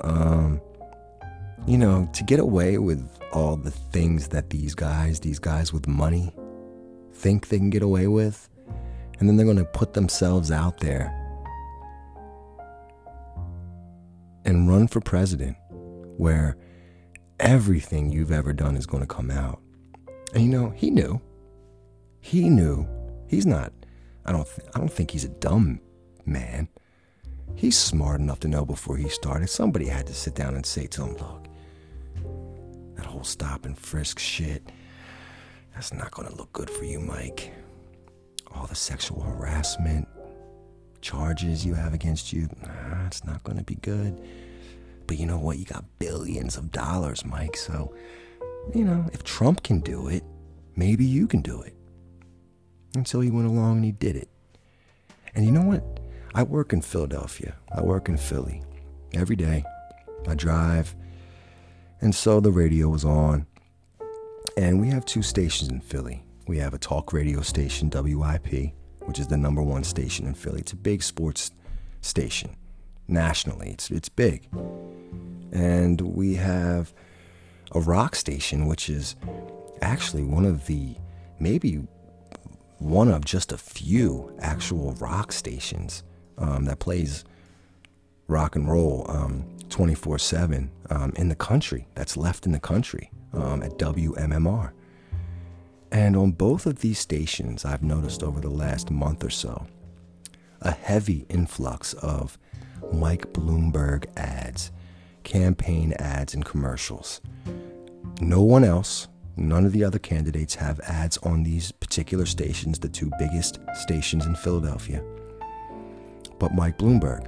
Um, 0.01 0.61
you 1.67 1.77
know, 1.77 2.09
to 2.13 2.23
get 2.23 2.39
away 2.39 2.77
with 2.77 3.09
all 3.33 3.57
the 3.57 3.71
things 3.71 4.29
that 4.29 4.49
these 4.49 4.75
guys, 4.75 5.19
these 5.19 5.39
guys 5.39 5.73
with 5.73 5.87
money, 5.87 6.33
think 7.11 7.49
they 7.49 7.57
can 7.57 7.69
get 7.69 7.83
away 7.83 8.07
with, 8.07 8.49
and 9.19 9.27
then 9.27 9.35
they're 9.35 9.45
going 9.45 9.57
to 9.57 9.65
put 9.65 9.93
themselves 9.93 10.51
out 10.51 10.79
there 10.79 11.19
and 14.45 14.69
run 14.69 14.87
for 14.87 15.01
president 15.01 15.57
where 16.17 16.57
everything 17.39 18.11
you've 18.11 18.31
ever 18.31 18.53
done 18.53 18.77
is 18.77 18.85
going 18.85 19.03
to 19.03 19.07
come 19.07 19.31
out. 19.31 19.61
And 20.33 20.43
you 20.43 20.49
know, 20.49 20.69
he 20.69 20.89
knew. 20.89 21.21
He 22.21 22.49
knew. 22.49 22.87
He's 23.27 23.45
not 23.45 23.73
I 24.25 24.31
don't 24.31 24.45
th- 24.47 24.67
I 24.73 24.79
don't 24.79 24.91
think 24.91 25.11
he's 25.11 25.25
a 25.25 25.29
dumb 25.29 25.79
man. 26.25 26.69
He's 27.55 27.77
smart 27.77 28.19
enough 28.19 28.39
to 28.41 28.47
know 28.47 28.65
before 28.65 28.97
he 28.97 29.09
started. 29.09 29.49
Somebody 29.49 29.85
had 29.87 30.07
to 30.07 30.13
sit 30.13 30.35
down 30.35 30.55
and 30.55 30.65
say 30.65 30.87
to 30.87 31.03
him, 31.03 31.17
"Look, 31.17 31.47
whole 33.13 33.23
stop 33.23 33.65
and 33.65 33.77
frisk 33.77 34.17
shit, 34.17 34.71
that's 35.73 35.93
not 35.93 36.11
to 36.29 36.35
look 36.35 36.51
good 36.51 36.69
for 36.69 36.83
you, 36.83 36.99
Mike. 36.99 37.53
All 38.51 38.65
the 38.65 38.75
sexual 38.75 39.21
harassment 39.21 40.07
charges 41.01 41.65
you 41.65 41.75
have 41.75 41.93
against 41.93 42.33
you, 42.33 42.49
nah, 42.63 43.05
it's 43.05 43.23
not 43.23 43.43
to 43.57 43.63
be 43.63 43.75
good." 43.75 44.19
But 45.05 45.19
you 45.19 45.25
know 45.25 45.37
what? 45.37 45.59
You 45.59 45.65
got 45.65 45.85
billions 45.99 46.57
of 46.57 46.71
dollars, 46.71 47.23
Mike. 47.25 47.55
So, 47.55 47.93
you 48.73 48.83
know, 48.83 49.05
if 49.13 49.23
Trump 49.23 49.61
can 49.61 49.79
do 49.81 50.07
it, 50.07 50.23
maybe 50.75 51.05
you 51.05 51.27
can 51.27 51.41
do 51.41 51.61
it. 51.61 51.75
And 52.95 53.07
so 53.07 53.19
he 53.19 53.29
went 53.29 53.47
along 53.47 53.77
and 53.77 53.85
he 53.85 53.91
did 53.91 54.15
it. 54.15 54.29
And 55.35 55.45
you 55.45 55.51
know 55.51 55.61
what? 55.61 55.99
I 56.33 56.43
work 56.43 56.73
in 56.73 56.81
Philadelphia. 56.81 57.55
I 57.71 57.81
work 57.81 58.09
in 58.09 58.17
Philly 58.17 58.63
every 59.13 59.35
day. 59.35 59.65
I 60.27 60.35
drive. 60.35 60.95
And 62.03 62.13
so 62.13 62.41
the 62.41 62.51
radio 62.51 62.89
was 62.89 63.05
on. 63.05 63.47
And 64.57 64.81
we 64.81 64.89
have 64.89 65.05
two 65.05 65.21
stations 65.21 65.69
in 65.69 65.79
Philly. 65.79 66.21
We 66.47 66.57
have 66.57 66.73
a 66.73 66.77
talk 66.77 67.13
radio 67.13 67.39
station, 67.39 67.89
WIP, 67.89 68.73
which 69.03 69.19
is 69.19 69.27
the 69.27 69.37
number 69.37 69.63
one 69.63 69.85
station 69.85 70.27
in 70.27 70.33
Philly. 70.33 70.59
It's 70.59 70.73
a 70.73 70.75
big 70.75 71.01
sports 71.01 71.51
station 72.01 72.57
nationally. 73.07 73.69
It's 73.69 73.89
it's 73.89 74.09
big. 74.09 74.49
And 75.53 76.01
we 76.01 76.35
have 76.35 76.93
a 77.71 77.79
rock 77.79 78.17
station 78.17 78.67
which 78.67 78.89
is 78.89 79.15
actually 79.81 80.23
one 80.23 80.43
of 80.43 80.65
the 80.65 80.97
maybe 81.39 81.87
one 82.79 83.07
of 83.07 83.23
just 83.23 83.53
a 83.53 83.57
few 83.57 84.35
actual 84.41 84.91
rock 84.95 85.31
stations 85.31 86.03
um, 86.37 86.65
that 86.65 86.79
plays 86.79 87.23
rock 88.27 88.57
and 88.57 88.69
roll 88.69 89.05
um, 89.07 89.45
24 89.69 90.13
um, 90.13 90.19
7 90.19 90.71
um, 90.89 91.13
in 91.15 91.29
the 91.29 91.35
country, 91.35 91.87
that's 91.95 92.17
left 92.17 92.45
in 92.45 92.51
the 92.51 92.59
country 92.59 93.11
um, 93.33 93.63
at 93.63 93.77
WMMR. 93.77 94.71
And 95.91 96.15
on 96.15 96.31
both 96.31 96.65
of 96.65 96.79
these 96.79 96.99
stations, 96.99 97.65
I've 97.65 97.83
noticed 97.83 98.23
over 98.23 98.39
the 98.39 98.49
last 98.49 98.89
month 98.91 99.23
or 99.23 99.29
so 99.29 99.67
a 100.61 100.71
heavy 100.71 101.25
influx 101.29 101.93
of 101.95 102.37
Mike 102.93 103.33
Bloomberg 103.33 104.05
ads, 104.17 104.71
campaign 105.23 105.93
ads, 105.99 106.33
and 106.33 106.43
commercials. 106.45 107.21
No 108.21 108.41
one 108.41 108.63
else, 108.63 109.07
none 109.35 109.65
of 109.65 109.71
the 109.71 109.83
other 109.83 109.99
candidates 109.99 110.55
have 110.55 110.79
ads 110.81 111.17
on 111.19 111.43
these 111.43 111.71
particular 111.71 112.25
stations, 112.25 112.79
the 112.79 112.89
two 112.89 113.11
biggest 113.19 113.59
stations 113.75 114.25
in 114.25 114.35
Philadelphia. 114.35 115.03
but 116.39 116.53
Mike 116.53 116.77
Bloomberg. 116.77 117.27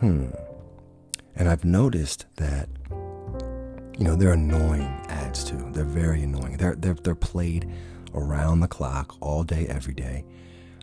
Hmm. 0.00 0.26
And 1.36 1.48
I've 1.48 1.64
noticed 1.64 2.26
that, 2.36 2.68
you 3.98 4.04
know, 4.04 4.16
they're 4.16 4.32
annoying 4.32 5.04
ads 5.08 5.44
too. 5.44 5.70
They're 5.72 5.84
very 5.84 6.22
annoying. 6.22 6.56
They're, 6.56 6.76
they're, 6.76 6.94
they're 6.94 7.14
played 7.14 7.70
around 8.14 8.60
the 8.60 8.68
clock 8.68 9.16
all 9.20 9.42
day, 9.44 9.66
every 9.68 9.94
day. 9.94 10.24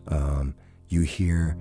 Um, 0.07 0.55
you 0.87 1.01
hear 1.01 1.55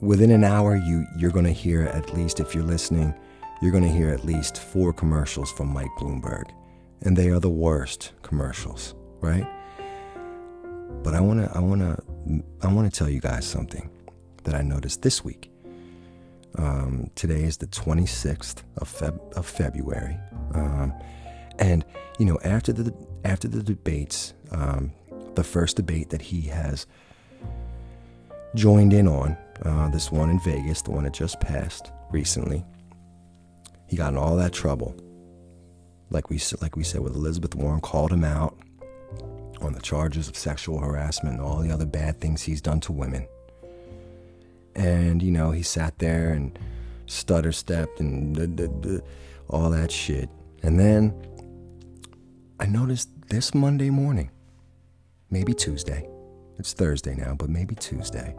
within 0.00 0.30
an 0.30 0.44
hour, 0.44 0.76
you 0.76 1.06
you're 1.16 1.30
going 1.30 1.44
to 1.44 1.52
hear 1.52 1.82
at 1.82 2.14
least 2.14 2.40
if 2.40 2.54
you're 2.54 2.64
listening, 2.64 3.14
you're 3.60 3.72
going 3.72 3.84
to 3.84 3.90
hear 3.90 4.10
at 4.10 4.24
least 4.24 4.58
four 4.58 4.92
commercials 4.92 5.50
from 5.52 5.68
Mike 5.68 5.90
Bloomberg, 5.98 6.50
and 7.02 7.16
they 7.16 7.28
are 7.28 7.40
the 7.40 7.50
worst 7.50 8.12
commercials, 8.22 8.94
right? 9.20 9.46
But 11.02 11.14
I 11.14 11.20
want 11.20 11.40
to 11.40 11.56
I 11.56 11.60
want 11.60 11.80
to 11.80 12.42
I 12.62 12.72
want 12.72 12.92
to 12.92 12.96
tell 12.96 13.08
you 13.08 13.20
guys 13.20 13.46
something 13.46 13.90
that 14.44 14.54
I 14.54 14.62
noticed 14.62 15.02
this 15.02 15.24
week. 15.24 15.50
Um, 16.56 17.10
today 17.14 17.42
is 17.44 17.58
the 17.58 17.66
26th 17.66 18.62
of, 18.78 18.88
Feb- 18.90 19.32
of 19.34 19.46
February, 19.46 20.18
um, 20.54 20.92
and 21.58 21.84
you 22.18 22.26
know 22.26 22.38
after 22.42 22.72
the 22.72 22.92
after 23.24 23.48
the 23.48 23.62
debates, 23.62 24.34
um, 24.50 24.92
the 25.34 25.44
first 25.44 25.76
debate 25.76 26.10
that 26.10 26.22
he 26.22 26.42
has 26.42 26.86
joined 28.54 28.92
in 28.92 29.06
on, 29.06 29.36
uh, 29.64 29.88
this 29.90 30.10
one 30.10 30.30
in 30.30 30.40
Vegas, 30.40 30.82
the 30.82 30.90
one 30.90 31.04
that 31.04 31.12
just 31.12 31.38
passed 31.40 31.92
recently. 32.10 32.64
He 33.86 33.96
got 33.96 34.12
in 34.12 34.18
all 34.18 34.36
that 34.36 34.52
trouble. 34.52 34.96
Like 36.10 36.30
we 36.30 36.40
like 36.60 36.76
we 36.76 36.84
said 36.84 37.02
with 37.02 37.14
Elizabeth 37.14 37.54
Warren, 37.54 37.80
called 37.80 38.12
him 38.12 38.24
out 38.24 38.58
on 39.60 39.72
the 39.72 39.80
charges 39.80 40.28
of 40.28 40.36
sexual 40.36 40.78
harassment 40.78 41.36
and 41.36 41.44
all 41.44 41.58
the 41.58 41.70
other 41.70 41.86
bad 41.86 42.20
things 42.20 42.42
he's 42.42 42.60
done 42.60 42.80
to 42.80 42.92
women. 42.92 43.26
And 44.78 45.22
you 45.22 45.30
know, 45.30 45.50
he 45.50 45.62
sat 45.62 45.98
there 45.98 46.30
and 46.30 46.58
stutter 47.06 47.52
stepped 47.52 48.00
and 48.00 48.34
duh, 48.34 48.46
duh, 48.46 48.72
duh, 48.80 49.00
all 49.50 49.68
that 49.70 49.90
shit. 49.90 50.30
And 50.62 50.78
then 50.78 51.14
I 52.58 52.66
noticed 52.66 53.10
this 53.28 53.54
Monday 53.54 53.90
morning, 53.90 54.30
maybe 55.30 55.52
Tuesday. 55.52 56.08
It's 56.58 56.72
Thursday 56.72 57.14
now, 57.14 57.34
but 57.34 57.50
maybe 57.50 57.74
Tuesday 57.74 58.34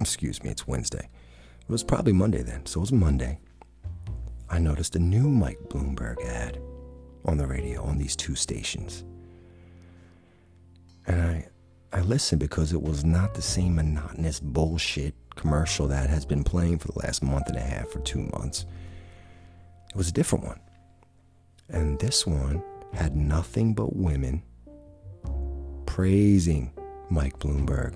excuse 0.00 0.42
me, 0.42 0.50
it's 0.50 0.66
Wednesday. 0.66 1.08
It 1.60 1.68
was 1.68 1.84
probably 1.84 2.12
Monday 2.12 2.42
then, 2.42 2.66
so 2.66 2.80
it 2.80 2.82
was 2.82 2.92
Monday. 2.92 3.38
I 4.48 4.58
noticed 4.58 4.96
a 4.96 4.98
new 4.98 5.28
Mike 5.28 5.60
Bloomberg 5.68 6.24
ad 6.24 6.58
on 7.24 7.36
the 7.36 7.46
radio 7.46 7.82
on 7.82 7.98
these 7.98 8.16
two 8.16 8.34
stations. 8.34 9.04
And 11.06 11.22
I 11.22 11.48
I 11.92 12.00
listened 12.02 12.40
because 12.40 12.72
it 12.72 12.82
was 12.82 13.04
not 13.04 13.34
the 13.34 13.42
same 13.42 13.76
monotonous 13.76 14.40
bullshit 14.40 15.14
commercial 15.34 15.88
that 15.88 16.10
has 16.10 16.24
been 16.24 16.44
playing 16.44 16.78
for 16.78 16.88
the 16.88 16.98
last 17.00 17.22
month 17.22 17.48
and 17.48 17.56
a 17.56 17.60
half 17.60 17.94
or 17.94 18.00
two 18.00 18.28
months. 18.32 18.64
It 19.90 19.96
was 19.96 20.08
a 20.08 20.12
different 20.12 20.44
one. 20.44 20.60
And 21.68 21.98
this 21.98 22.26
one 22.26 22.62
had 22.92 23.16
nothing 23.16 23.74
but 23.74 23.96
women 23.96 24.42
praising 25.86 26.72
Mike 27.10 27.38
Bloomberg 27.38 27.94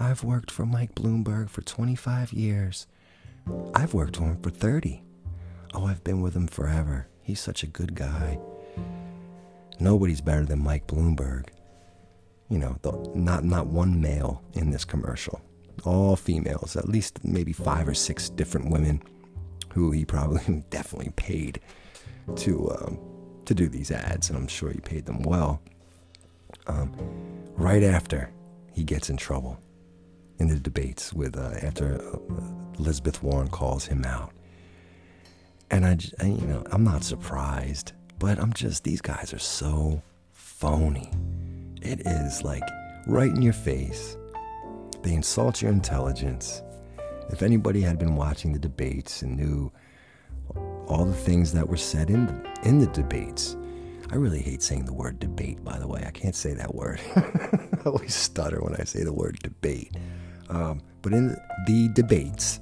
I've 0.00 0.22
worked 0.22 0.52
for 0.52 0.64
Mike 0.64 0.94
Bloomberg 0.94 1.50
for 1.50 1.60
25 1.62 2.32
years. 2.32 2.86
I've 3.74 3.94
worked 3.94 4.16
for 4.16 4.24
him 4.24 4.40
for 4.40 4.50
30. 4.50 5.02
Oh, 5.74 5.86
I've 5.86 6.04
been 6.04 6.20
with 6.20 6.36
him 6.36 6.46
forever. 6.46 7.08
He's 7.20 7.40
such 7.40 7.64
a 7.64 7.66
good 7.66 7.96
guy. 7.96 8.38
Nobody's 9.80 10.20
better 10.20 10.44
than 10.44 10.62
Mike 10.62 10.86
Bloomberg. 10.86 11.48
You 12.48 12.58
know, 12.58 12.76
the, 12.82 12.92
not 13.14 13.44
not 13.44 13.66
one 13.66 14.00
male 14.00 14.42
in 14.54 14.70
this 14.70 14.84
commercial. 14.84 15.40
All 15.84 16.16
females, 16.16 16.76
at 16.76 16.88
least 16.88 17.24
maybe 17.24 17.52
five 17.52 17.86
or 17.86 17.94
six 17.94 18.28
different 18.30 18.70
women 18.70 19.02
who 19.72 19.90
he 19.90 20.04
probably 20.04 20.64
definitely 20.70 21.12
paid 21.16 21.60
to 22.36 22.70
um, 22.72 22.98
to 23.44 23.54
do 23.54 23.68
these 23.68 23.90
ads, 23.90 24.28
and 24.28 24.38
I'm 24.38 24.48
sure 24.48 24.70
he 24.70 24.80
paid 24.80 25.06
them 25.06 25.22
well. 25.22 25.60
Um, 26.66 26.94
right 27.56 27.82
after 27.82 28.30
he 28.72 28.84
gets 28.84 29.10
in 29.10 29.16
trouble, 29.16 29.58
in 30.38 30.48
the 30.48 30.56
debates 30.56 31.12
with 31.12 31.36
uh, 31.36 31.54
after 31.62 32.00
uh, 32.00 32.18
Elizabeth 32.78 33.22
Warren 33.22 33.48
calls 33.48 33.86
him 33.86 34.04
out. 34.04 34.32
And 35.70 35.84
I, 35.84 35.98
I, 36.20 36.26
you 36.26 36.46
know, 36.46 36.62
I'm 36.70 36.84
not 36.84 37.02
surprised, 37.04 37.92
but 38.18 38.38
I'm 38.38 38.52
just 38.52 38.84
these 38.84 39.00
guys 39.00 39.34
are 39.34 39.38
so 39.38 40.02
phony. 40.32 41.10
It 41.82 42.06
is 42.06 42.42
like 42.42 42.62
right 43.06 43.30
in 43.30 43.42
your 43.42 43.52
face. 43.52 44.16
They 45.02 45.14
insult 45.14 45.62
your 45.62 45.70
intelligence. 45.70 46.62
If 47.30 47.42
anybody 47.42 47.80
had 47.80 47.98
been 47.98 48.16
watching 48.16 48.52
the 48.52 48.58
debates 48.58 49.22
and 49.22 49.36
knew 49.36 49.70
all 50.86 51.04
the 51.04 51.14
things 51.14 51.52
that 51.52 51.68
were 51.68 51.76
said 51.76 52.10
in 52.10 52.26
the, 52.26 52.58
in 52.64 52.78
the 52.78 52.86
debates, 52.88 53.56
I 54.10 54.16
really 54.16 54.40
hate 54.40 54.62
saying 54.62 54.86
the 54.86 54.94
word 54.94 55.18
debate, 55.18 55.62
by 55.62 55.78
the 55.78 55.86
way. 55.86 56.02
I 56.06 56.10
can't 56.10 56.34
say 56.34 56.54
that 56.54 56.74
word. 56.74 57.00
I 57.16 57.78
always 57.84 58.14
stutter 58.14 58.60
when 58.60 58.74
I 58.76 58.84
say 58.84 59.04
the 59.04 59.12
word 59.12 59.38
debate. 59.42 59.94
Um, 60.48 60.80
but 61.02 61.12
in 61.12 61.36
the 61.66 61.90
debates, 61.92 62.60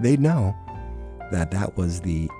they 0.00 0.16
know 0.16 0.56
that 1.30 1.50
that 1.50 1.76
was 1.76 2.00
the 2.00 2.30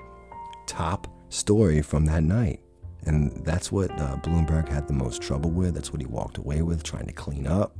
top 0.65 1.07
story 1.29 1.81
from 1.81 2.05
that 2.05 2.23
night. 2.23 2.59
And 3.07 3.31
that's 3.45 3.71
what 3.71 3.89
uh, 3.91 4.17
Bloomberg 4.17 4.67
had 4.67 4.87
the 4.87 4.93
most 4.93 5.21
trouble 5.21 5.49
with. 5.49 5.73
That's 5.73 5.93
what 5.93 6.01
he 6.01 6.07
walked 6.07 6.37
away 6.37 6.61
with, 6.61 6.83
trying 6.83 7.07
to 7.07 7.13
clean 7.13 7.47
up. 7.47 7.79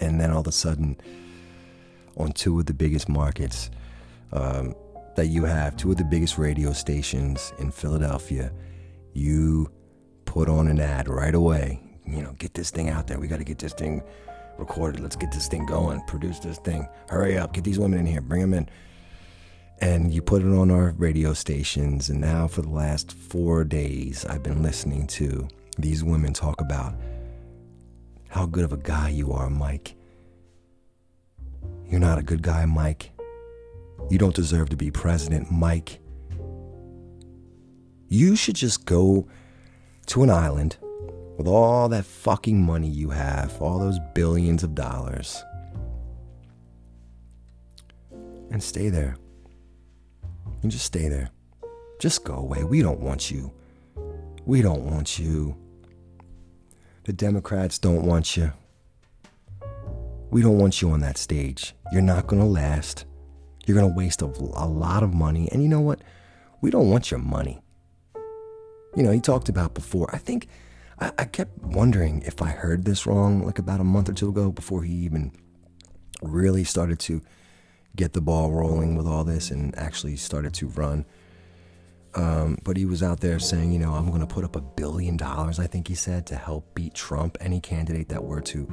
And 0.00 0.18
then 0.18 0.30
all 0.30 0.40
of 0.40 0.46
a 0.46 0.52
sudden, 0.52 0.96
on 2.16 2.32
two 2.32 2.58
of 2.58 2.64
the 2.64 2.72
biggest 2.72 3.10
markets 3.10 3.70
um, 4.32 4.74
that 5.16 5.26
you 5.26 5.44
have, 5.44 5.76
two 5.76 5.90
of 5.90 5.98
the 5.98 6.04
biggest 6.04 6.38
radio 6.38 6.72
stations 6.72 7.52
in 7.58 7.70
Philadelphia, 7.70 8.50
you 9.12 9.70
put 10.24 10.48
on 10.48 10.66
an 10.68 10.80
ad 10.80 11.06
right 11.06 11.34
away. 11.34 11.80
You 12.06 12.22
know, 12.22 12.32
get 12.38 12.54
this 12.54 12.70
thing 12.70 12.88
out 12.88 13.06
there. 13.06 13.20
We 13.20 13.28
got 13.28 13.38
to 13.38 13.44
get 13.44 13.58
this 13.58 13.74
thing 13.74 14.02
recorded. 14.56 15.02
Let's 15.02 15.16
get 15.16 15.30
this 15.30 15.46
thing 15.46 15.66
going. 15.66 16.00
Produce 16.06 16.38
this 16.38 16.58
thing. 16.58 16.88
Hurry 17.10 17.36
up. 17.36 17.52
Get 17.52 17.64
these 17.64 17.78
women 17.78 17.98
in 17.98 18.06
here. 18.06 18.22
Bring 18.22 18.40
them 18.40 18.54
in. 18.54 18.68
And 19.80 20.12
you 20.12 20.20
put 20.20 20.42
it 20.42 20.48
on 20.48 20.70
our 20.70 20.90
radio 20.98 21.32
stations. 21.32 22.10
And 22.10 22.20
now, 22.20 22.46
for 22.46 22.62
the 22.62 22.68
last 22.68 23.12
four 23.12 23.64
days, 23.64 24.26
I've 24.26 24.42
been 24.42 24.62
listening 24.62 25.06
to 25.08 25.48
these 25.78 26.04
women 26.04 26.32
talk 26.34 26.60
about 26.60 26.94
how 28.28 28.46
good 28.46 28.64
of 28.64 28.72
a 28.72 28.76
guy 28.76 29.08
you 29.08 29.32
are, 29.32 29.48
Mike. 29.48 29.94
You're 31.88 32.00
not 32.00 32.18
a 32.18 32.22
good 32.22 32.42
guy, 32.42 32.66
Mike. 32.66 33.10
You 34.10 34.18
don't 34.18 34.34
deserve 34.34 34.68
to 34.70 34.76
be 34.76 34.90
president, 34.90 35.50
Mike. 35.50 36.00
You 38.08 38.36
should 38.36 38.56
just 38.56 38.84
go 38.84 39.28
to 40.06 40.22
an 40.22 40.30
island 40.30 40.76
with 41.38 41.46
all 41.46 41.88
that 41.88 42.04
fucking 42.04 42.60
money 42.60 42.88
you 42.88 43.10
have, 43.10 43.60
all 43.62 43.78
those 43.78 43.98
billions 44.14 44.62
of 44.62 44.74
dollars, 44.74 45.42
and 48.50 48.62
stay 48.62 48.88
there. 48.88 49.16
And 50.62 50.70
just 50.70 50.84
stay 50.84 51.08
there. 51.08 51.30
Just 51.98 52.24
go 52.24 52.34
away. 52.34 52.64
We 52.64 52.82
don't 52.82 53.00
want 53.00 53.30
you. 53.30 53.52
We 54.44 54.62
don't 54.62 54.84
want 54.84 55.18
you. 55.18 55.56
The 57.04 57.12
Democrats 57.12 57.78
don't 57.78 58.04
want 58.04 58.36
you. 58.36 58.52
We 60.30 60.42
don't 60.42 60.58
want 60.58 60.80
you 60.80 60.90
on 60.90 61.00
that 61.00 61.18
stage. 61.18 61.74
You're 61.92 62.02
not 62.02 62.26
going 62.26 62.40
to 62.40 62.48
last. 62.48 63.04
You're 63.66 63.76
going 63.76 63.90
to 63.90 63.96
waste 63.96 64.22
a, 64.22 64.26
a, 64.26 64.66
lot 64.66 65.02
of 65.02 65.12
money. 65.12 65.48
And 65.50 65.62
you 65.62 65.68
know 65.68 65.80
what? 65.80 66.02
We 66.60 66.70
don't 66.70 66.90
want 66.90 67.10
your 67.10 67.20
money. 67.20 67.60
You 68.96 69.02
know, 69.02 69.10
he 69.10 69.20
talked 69.20 69.48
about 69.48 69.74
before. 69.74 70.14
I 70.14 70.18
think 70.18 70.46
I, 71.00 71.12
I 71.18 71.24
kept 71.24 71.58
wondering 71.58 72.22
if 72.22 72.42
I 72.42 72.48
heard 72.48 72.84
this 72.84 73.06
wrong, 73.06 73.44
like 73.44 73.58
about 73.58 73.80
a 73.80 73.84
month 73.84 74.08
or 74.08 74.12
two 74.12 74.28
ago, 74.28 74.50
before 74.50 74.82
he 74.82 74.92
even 74.92 75.32
really 76.22 76.64
started 76.64 76.98
to 77.00 77.22
get 77.96 78.12
the 78.12 78.20
ball 78.20 78.52
rolling 78.52 78.96
with 78.96 79.06
all 79.06 79.24
this 79.24 79.50
and 79.50 79.76
actually 79.76 80.16
started 80.16 80.54
to 80.54 80.68
run. 80.68 81.04
Um, 82.14 82.58
but 82.64 82.76
he 82.76 82.86
was 82.86 83.02
out 83.02 83.20
there 83.20 83.38
saying, 83.38 83.72
you 83.72 83.78
know, 83.78 83.92
I'm 83.92 84.08
going 84.08 84.20
to 84.20 84.26
put 84.26 84.44
up 84.44 84.56
a 84.56 84.60
billion 84.60 85.16
dollars, 85.16 85.60
I 85.60 85.66
think 85.66 85.86
he 85.88 85.94
said, 85.94 86.26
to 86.26 86.36
help 86.36 86.74
beat 86.74 86.94
Trump. 86.94 87.36
Any 87.40 87.60
candidate 87.60 88.08
that 88.08 88.24
were 88.24 88.40
to 88.42 88.68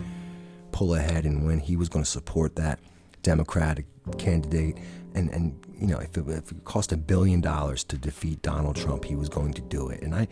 pull 0.72 0.96
ahead 0.96 1.26
and 1.26 1.46
win, 1.46 1.60
he 1.60 1.76
was 1.76 1.90
going 1.90 2.04
to 2.04 2.10
support 2.10 2.56
that 2.56 2.80
Democratic 3.22 3.86
candidate. 4.18 4.78
And, 5.14 5.30
and 5.30 5.60
you 5.80 5.88
know, 5.88 6.00
if 6.00 6.18
it, 6.18 6.28
if 6.28 6.52
it 6.52 6.66
cost 6.66 6.92
a 6.92 6.98
billion 6.98 7.42
dollars 7.42 7.84
to 7.86 7.98
defeat 7.98 8.42
Donald 8.42 8.76
Trump, 8.76 9.06
he 9.06 9.16
was 9.16 9.30
going 9.30 9.54
to 9.54 9.62
do 9.62 9.90
it. 9.90 10.02
And 10.02 10.16
I, 10.16 10.28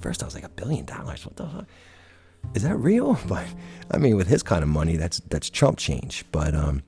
first 0.00 0.22
I 0.22 0.26
was 0.26 0.34
like, 0.34 0.44
a 0.44 0.48
billion 0.48 0.86
dollars? 0.86 1.26
What 1.26 1.36
the 1.36 1.46
fuck? 1.46 1.66
Is 2.54 2.62
that 2.62 2.76
real? 2.76 3.18
But 3.28 3.46
I 3.90 3.98
mean, 3.98 4.16
with 4.16 4.28
his 4.28 4.42
kind 4.42 4.62
of 4.62 4.68
money, 4.68 4.96
that's 4.96 5.20
that's 5.28 5.50
chump 5.50 5.78
change. 5.78 6.24
But 6.32 6.54
um, 6.54 6.82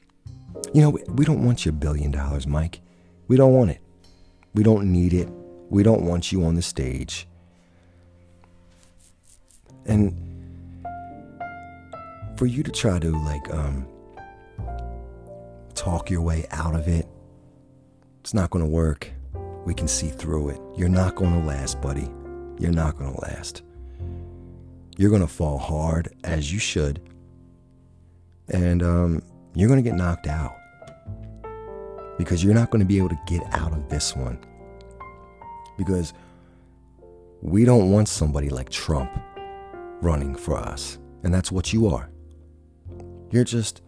you 0.73 0.83
know, 0.83 0.91
we, 0.91 1.25
don't 1.25 1.45
want 1.45 1.65
your 1.65 1.73
billion 1.73 2.11
dollars, 2.11 2.47
Mike. 2.47 2.81
We 3.27 3.37
don't 3.37 3.53
want 3.53 3.71
it. 3.71 3.81
We 4.55 4.63
don't 4.63 4.93
need 4.93 5.13
it. 5.13 5.29
We 5.71 5.83
don't 5.83 6.03
want 6.03 6.33
you 6.33 6.45
on 6.45 6.55
the 6.55 6.63
stage. 6.63 7.27
And 9.87 10.15
for 12.37 12.47
you 12.47 12.63
to 12.63 12.71
try 12.71 12.99
to 12.99 13.11
like 13.11 13.53
um, 13.53 13.87
talk 15.75 16.11
your 16.11 16.23
way 16.23 16.47
out 16.51 16.75
of 16.75 16.89
it, 16.89 17.07
it's 18.21 18.35
not 18.35 18.51
going 18.51 18.65
to 18.65 18.71
work. 18.71 19.11
We 19.65 19.75
can 19.75 19.89
see 19.89 20.09
through 20.09 20.51
it. 20.51 20.61
You're 20.77 20.89
not 20.89 21.15
going 21.15 21.41
to 21.41 21.47
last, 21.47 21.81
buddy. 21.81 22.09
You're 22.59 22.73
not 22.73 22.97
going 22.97 23.15
to 23.15 23.21
last. 23.21 23.63
You're 24.97 25.11
going 25.11 25.23
to 25.23 25.29
fall 25.29 25.59
hard, 25.59 26.13
as 26.25 26.53
you 26.53 26.59
should, 26.59 27.01
and 28.49 28.83
um, 28.83 29.23
you're 29.55 29.69
going 29.69 29.83
to 29.83 29.89
get 29.89 29.97
knocked 29.97 30.27
out 30.27 30.57
because 32.19 32.43
you're 32.43 32.55
not 32.55 32.71
going 32.71 32.81
to 32.81 32.87
be 32.87 32.99
able 32.99 33.09
to 33.09 33.19
get 33.27 33.43
out 33.53 33.73
of 33.73 33.89
this 33.89 34.15
one. 34.15 34.39
Because 35.77 36.13
we 37.41 37.65
don't 37.65 37.91
want 37.93 38.09
somebody 38.09 38.51
like 38.51 38.69
Trump 38.69 39.11
running 40.03 40.35
for 40.35 40.57
us. 40.57 40.99
And 41.23 41.33
that's 41.33 41.53
what 41.53 41.73
you 41.73 41.89
are. 41.89 42.11
You're 43.31 43.45
just 43.45 43.83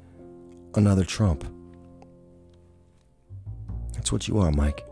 another 0.74 1.04
Trump. 1.04 1.44
That's 3.94 4.12
what 4.12 4.28
you 4.28 4.38
are, 4.38 4.50
Mike. 4.50 4.86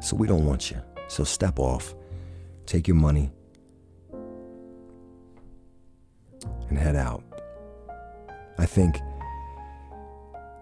So 0.00 0.16
we 0.16 0.26
don't 0.26 0.44
want 0.44 0.70
you. 0.70 0.80
So 1.08 1.22
step 1.22 1.58
off, 1.58 1.94
take 2.66 2.88
your 2.88 2.96
money, 2.96 3.30
and 6.68 6.78
head 6.78 6.96
out. 6.96 7.22
I 8.58 8.66
think 8.66 9.00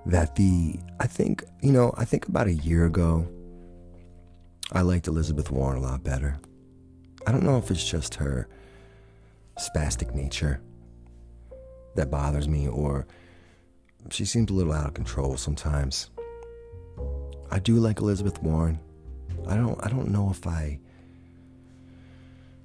that 0.06 0.34
the, 0.36 0.78
I 0.98 1.06
think, 1.06 1.44
you 1.62 1.72
know, 1.72 1.92
I 1.96 2.04
think 2.04 2.28
about 2.28 2.46
a 2.46 2.54
year 2.54 2.86
ago, 2.86 3.28
I 4.72 4.82
liked 4.82 5.08
Elizabeth 5.08 5.50
Warren 5.50 5.78
a 5.78 5.80
lot 5.80 6.04
better. 6.04 6.38
I 7.26 7.32
don't 7.32 7.42
know 7.42 7.58
if 7.58 7.70
it's 7.70 7.88
just 7.88 8.14
her 8.16 8.48
spastic 9.58 10.14
nature 10.14 10.60
that 11.96 12.10
bothers 12.10 12.48
me 12.48 12.68
or 12.68 13.06
she 14.10 14.24
seems 14.24 14.50
a 14.50 14.54
little 14.54 14.72
out 14.72 14.86
of 14.86 14.94
control 14.94 15.36
sometimes. 15.36 16.10
I 17.50 17.58
do 17.58 17.76
like 17.76 18.00
Elizabeth 18.00 18.42
Warren. 18.42 18.78
I 19.46 19.56
don't 19.56 19.78
I 19.84 19.88
don't 19.88 20.08
know 20.10 20.30
if 20.30 20.46
I 20.46 20.78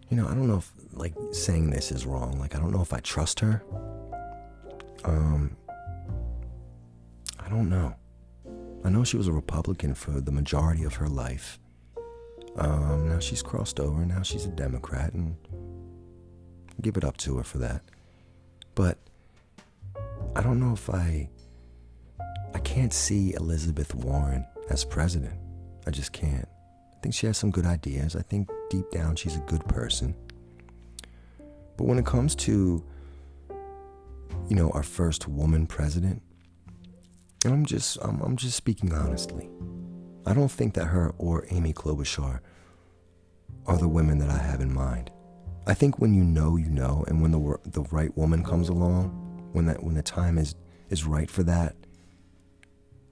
you 0.09 0.17
know, 0.17 0.27
I 0.27 0.35
don't 0.35 0.47
know 0.47 0.57
if 0.57 0.71
like 0.93 1.13
saying 1.31 1.71
this 1.71 1.91
is 1.91 2.05
wrong. 2.05 2.39
Like 2.39 2.55
I 2.55 2.59
don't 2.59 2.71
know 2.71 2.81
if 2.81 2.93
I 2.93 2.99
trust 2.99 3.39
her. 3.39 3.63
Um 5.05 5.55
I 7.39 7.49
don't 7.49 7.69
know. 7.69 7.95
I 8.83 8.89
know 8.89 9.03
she 9.03 9.17
was 9.17 9.27
a 9.27 9.31
Republican 9.31 9.93
for 9.93 10.19
the 10.19 10.31
majority 10.31 10.83
of 10.83 10.95
her 10.95 11.07
life. 11.07 11.59
Um, 12.55 13.09
now 13.09 13.19
she's 13.19 13.41
crossed 13.41 13.79
over. 13.79 14.05
Now 14.05 14.21
she's 14.21 14.45
a 14.45 14.49
Democrat, 14.49 15.13
and 15.13 15.35
give 16.81 16.97
it 16.97 17.03
up 17.03 17.17
to 17.17 17.37
her 17.37 17.43
for 17.43 17.57
that. 17.59 17.81
But 18.73 18.97
I 20.35 20.41
don't 20.41 20.59
know 20.59 20.73
if 20.73 20.89
I. 20.89 21.29
I 22.53 22.59
can't 22.59 22.93
see 22.93 23.33
Elizabeth 23.33 23.93
Warren 23.93 24.45
as 24.69 24.85
president. 24.85 25.37
I 25.85 25.91
just 25.91 26.13
can't. 26.13 26.47
I 26.93 26.99
think 27.01 27.13
she 27.13 27.27
has 27.27 27.37
some 27.37 27.51
good 27.51 27.65
ideas. 27.65 28.15
I 28.15 28.21
think 28.21 28.49
deep 28.69 28.89
down 28.91 29.17
she's 29.17 29.35
a 29.35 29.41
good 29.41 29.65
person. 29.67 30.15
But 31.77 31.83
when 31.83 31.99
it 31.99 32.05
comes 32.05 32.33
to, 32.35 32.83
you 34.47 34.55
know, 34.55 34.69
our 34.71 34.83
first 34.83 35.27
woman 35.27 35.65
president, 35.67 36.21
And 37.43 37.53
I'm 37.53 37.65
just 37.65 37.97
I'm, 38.01 38.21
I'm 38.21 38.37
just 38.37 38.55
speaking 38.57 38.93
honestly. 38.93 39.49
I 40.25 40.33
don't 40.33 40.51
think 40.51 40.73
that 40.75 40.85
her 40.85 41.13
or 41.17 41.45
Amy 41.51 41.73
Klobuchar 41.73 42.39
are 43.67 43.77
the 43.77 43.87
women 43.87 44.17
that 44.19 44.29
I 44.29 44.37
have 44.37 44.61
in 44.61 44.73
mind. 44.73 45.11
I 45.67 45.73
think 45.73 45.99
when 45.99 46.13
you 46.13 46.23
know, 46.23 46.57
you 46.57 46.69
know, 46.69 47.03
and 47.07 47.21
when 47.21 47.31
the 47.31 47.59
the 47.65 47.83
right 47.91 48.15
woman 48.17 48.43
comes 48.43 48.69
along, 48.69 49.09
when 49.53 49.65
that 49.65 49.83
when 49.83 49.95
the 49.95 50.03
time 50.03 50.37
is 50.37 50.55
is 50.89 51.05
right 51.05 51.29
for 51.29 51.43
that, 51.43 51.75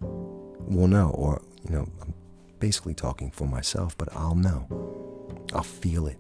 we'll 0.02 0.88
know. 0.88 1.10
Or 1.12 1.42
you 1.64 1.76
know, 1.76 1.88
I'm 2.02 2.14
basically 2.60 2.94
talking 2.94 3.32
for 3.32 3.48
myself, 3.48 3.98
but 3.98 4.10
I'll 4.16 4.36
know. 4.36 4.68
I'll 5.54 5.64
feel 5.64 6.08
it. 6.08 6.20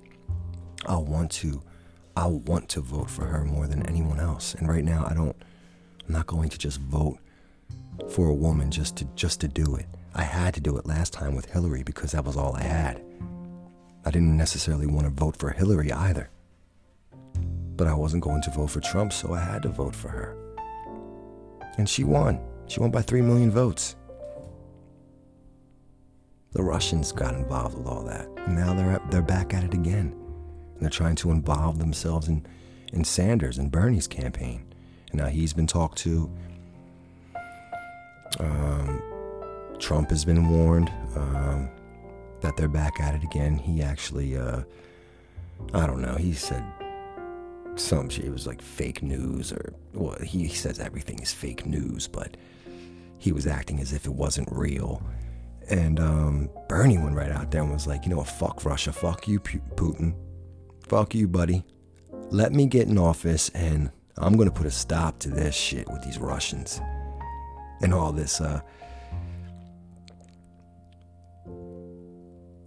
I'll 0.85 1.05
want 1.05 1.31
to. 1.33 1.61
I'll 2.15 2.39
want 2.39 2.69
to 2.69 2.81
vote 2.81 3.09
for 3.09 3.25
her 3.25 3.43
more 3.43 3.67
than 3.67 3.85
anyone 3.87 4.19
else. 4.19 4.53
And 4.53 4.69
right 4.69 4.83
now, 4.83 5.05
I 5.09 5.13
don't. 5.13 5.35
I'm 6.05 6.13
not 6.13 6.27
going 6.27 6.49
to 6.49 6.57
just 6.57 6.79
vote 6.79 7.17
for 8.11 8.27
a 8.27 8.33
woman 8.33 8.71
just 8.71 8.97
to 8.97 9.05
just 9.15 9.41
to 9.41 9.47
do 9.47 9.75
it. 9.75 9.87
I 10.13 10.23
had 10.23 10.53
to 10.53 10.61
do 10.61 10.77
it 10.77 10.85
last 10.85 11.13
time 11.13 11.35
with 11.35 11.51
Hillary 11.51 11.83
because 11.83 12.11
that 12.11 12.25
was 12.25 12.37
all 12.37 12.55
I 12.55 12.63
had. 12.63 13.01
I 14.05 14.11
didn't 14.11 14.37
necessarily 14.37 14.85
want 14.85 15.05
to 15.05 15.09
vote 15.11 15.37
for 15.37 15.49
Hillary 15.49 15.91
either. 15.91 16.29
But 17.75 17.87
I 17.87 17.93
wasn't 17.93 18.23
going 18.23 18.41
to 18.43 18.51
vote 18.51 18.69
for 18.69 18.81
Trump, 18.81 19.13
so 19.13 19.33
I 19.33 19.39
had 19.39 19.63
to 19.63 19.69
vote 19.69 19.95
for 19.95 20.09
her. 20.09 20.37
And 21.77 21.89
she 21.89 22.03
won. 22.03 22.39
She 22.67 22.79
won 22.79 22.91
by 22.91 23.01
3 23.01 23.21
million 23.21 23.49
votes. 23.49 23.95
The 26.51 26.61
Russians 26.61 27.11
got 27.11 27.33
involved 27.33 27.77
with 27.77 27.87
all 27.87 28.03
that. 28.03 28.27
And 28.45 28.55
now 28.55 28.75
they're, 28.75 29.01
they're 29.09 29.23
back 29.23 29.55
at 29.55 29.63
it 29.63 29.73
again. 29.73 30.15
They're 30.83 30.91
trying 30.91 31.15
to 31.17 31.31
involve 31.31 31.79
themselves 31.79 32.27
in, 32.27 32.45
in 32.91 33.03
Sanders 33.03 33.57
and 33.57 33.71
Bernie's 33.71 34.07
campaign. 34.07 34.65
And 35.11 35.21
now 35.21 35.27
he's 35.27 35.53
been 35.53 35.67
talked 35.67 35.97
to. 35.99 36.29
Um, 38.39 39.01
Trump 39.79 40.09
has 40.09 40.25
been 40.25 40.49
warned 40.49 40.89
um, 41.15 41.69
that 42.41 42.57
they're 42.57 42.67
back 42.67 42.99
at 42.99 43.15
it 43.15 43.23
again. 43.23 43.57
He 43.57 43.81
actually, 43.81 44.37
uh, 44.37 44.63
I 45.73 45.87
don't 45.87 46.01
know, 46.01 46.15
he 46.15 46.33
said 46.33 46.63
some 47.75 48.09
shit. 48.09 48.25
It 48.25 48.31
was 48.31 48.47
like 48.47 48.61
fake 48.61 49.01
news, 49.01 49.51
or 49.51 49.73
well, 49.93 50.17
he 50.21 50.47
says 50.47 50.79
everything 50.79 51.19
is 51.19 51.33
fake 51.33 51.65
news, 51.65 52.07
but 52.07 52.37
he 53.17 53.31
was 53.31 53.47
acting 53.47 53.79
as 53.79 53.93
if 53.93 54.05
it 54.05 54.13
wasn't 54.13 54.47
real. 54.51 55.01
And 55.69 55.99
um, 55.99 56.49
Bernie 56.67 56.97
went 56.97 57.15
right 57.15 57.31
out 57.31 57.51
there 57.51 57.61
and 57.61 57.71
was 57.71 57.87
like, 57.87 58.03
you 58.03 58.09
know 58.09 58.17
what, 58.17 58.27
fuck 58.27 58.65
Russia, 58.65 58.91
fuck 58.91 59.27
you, 59.27 59.39
Putin, 59.39 60.13
fuck 60.87 61.15
you, 61.15 61.27
buddy. 61.27 61.63
Let 62.29 62.53
me 62.53 62.65
get 62.65 62.87
in 62.87 62.97
office 62.97 63.49
and 63.49 63.91
I'm 64.17 64.37
gonna 64.37 64.51
put 64.51 64.67
a 64.67 64.71
stop 64.71 65.19
to 65.19 65.29
this 65.29 65.55
shit 65.55 65.89
with 65.89 66.03
these 66.03 66.19
Russians 66.19 66.79
and 67.81 67.93
all 67.93 68.11
this. 68.11 68.39
Uh, 68.41 68.61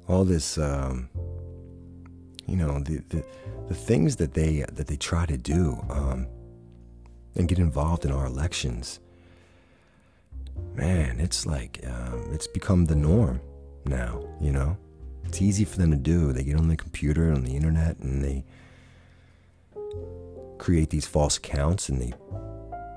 all 0.08 0.24
this, 0.24 0.56
um, 0.58 1.08
you 2.46 2.56
know, 2.56 2.78
the, 2.80 3.02
the 3.08 3.24
the 3.68 3.74
things 3.74 4.16
that 4.16 4.34
they 4.34 4.64
that 4.72 4.86
they 4.86 4.96
try 4.96 5.26
to 5.26 5.36
do 5.36 5.78
um, 5.90 6.26
and 7.34 7.48
get 7.48 7.58
involved 7.58 8.04
in 8.04 8.12
our 8.12 8.26
elections. 8.26 9.00
Man, 10.74 11.20
it's 11.20 11.46
like 11.46 11.80
um, 11.86 12.28
it's 12.32 12.46
become 12.46 12.86
the 12.86 12.96
norm 12.96 13.40
now. 13.84 14.22
You 14.40 14.52
know, 14.52 14.76
it's 15.28 15.42
easy 15.42 15.64
for 15.64 15.78
them 15.78 15.90
to 15.90 15.96
do. 15.96 16.32
They 16.32 16.44
get 16.44 16.56
on 16.56 16.68
the 16.68 16.76
computer, 16.76 17.32
on 17.32 17.44
the 17.44 17.56
internet, 17.56 17.98
and 17.98 18.22
they 18.22 18.44
create 20.58 20.90
these 20.90 21.06
false 21.06 21.36
accounts 21.36 21.88
and 21.88 22.00
they 22.00 22.12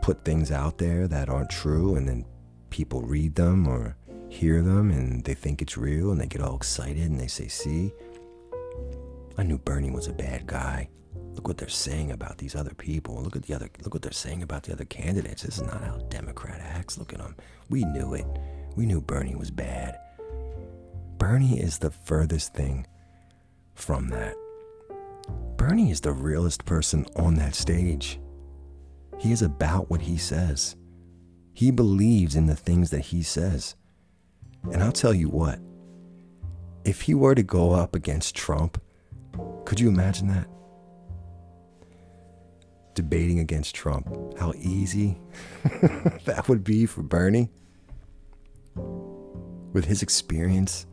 put 0.01 0.23
things 0.23 0.51
out 0.51 0.77
there 0.77 1.07
that 1.07 1.29
aren't 1.29 1.49
true, 1.49 1.95
and 1.95 2.07
then 2.07 2.25
people 2.69 3.01
read 3.01 3.35
them 3.35 3.67
or 3.67 3.95
hear 4.29 4.61
them 4.61 4.91
and 4.91 5.23
they 5.23 5.33
think 5.33 5.61
it's 5.61 5.75
real 5.75 6.11
and 6.11 6.21
they 6.21 6.27
get 6.27 6.41
all 6.41 6.55
excited 6.55 7.09
and 7.09 7.19
they 7.19 7.27
say, 7.27 7.47
See, 7.47 7.91
I 9.37 9.43
knew 9.43 9.57
Bernie 9.57 9.91
was 9.91 10.07
a 10.07 10.13
bad 10.13 10.45
guy. 10.45 10.89
Look 11.33 11.47
what 11.47 11.57
they're 11.57 11.67
saying 11.67 12.11
about 12.11 12.37
these 12.37 12.55
other 12.55 12.73
people. 12.75 13.21
Look 13.21 13.35
at 13.35 13.43
the 13.43 13.53
other 13.55 13.69
look 13.83 13.93
what 13.93 14.03
they're 14.03 14.11
saying 14.11 14.43
about 14.43 14.63
the 14.63 14.73
other 14.73 14.85
candidates. 14.85 15.43
This 15.43 15.57
is 15.57 15.63
not 15.63 15.83
how 15.83 15.97
Democrat 16.09 16.59
acts. 16.61 16.97
Look 16.97 17.13
at 17.13 17.19
them. 17.19 17.35
We 17.69 17.85
knew 17.85 18.13
it. 18.13 18.25
We 18.75 18.85
knew 18.85 19.01
Bernie 19.01 19.35
was 19.35 19.49
bad. 19.51 19.97
Bernie 21.19 21.59
is 21.59 21.79
the 21.79 21.91
furthest 21.91 22.53
thing 22.53 22.87
from 23.75 24.07
that. 24.07 24.35
Bernie 25.57 25.91
is 25.91 25.99
the 25.99 26.13
realest 26.13 26.63
person 26.63 27.05
on 27.17 27.35
that 27.35 27.55
stage. 27.55 28.21
He 29.17 29.33
is 29.33 29.41
about 29.41 29.89
what 29.89 29.99
he 29.99 30.15
says. 30.15 30.77
He 31.53 31.71
believes 31.71 32.37
in 32.37 32.45
the 32.45 32.55
things 32.55 32.89
that 32.91 33.01
he 33.01 33.21
says. 33.21 33.75
And 34.71 34.81
I'll 34.81 34.93
tell 34.93 35.13
you 35.13 35.27
what, 35.27 35.59
if 36.85 37.01
he 37.01 37.13
were 37.13 37.35
to 37.35 37.43
go 37.43 37.71
up 37.73 37.95
against 37.95 38.33
Trump, 38.33 38.81
could 39.65 39.77
you 39.77 39.89
imagine 39.89 40.29
that? 40.29 40.47
Debating 42.93 43.39
against 43.39 43.75
Trump, 43.75 44.07
how 44.39 44.53
easy 44.57 45.19
that 46.23 46.45
would 46.47 46.63
be 46.63 46.85
for 46.85 47.03
Bernie 47.03 47.49
with 49.73 49.83
his 49.83 50.01
experience 50.01 50.85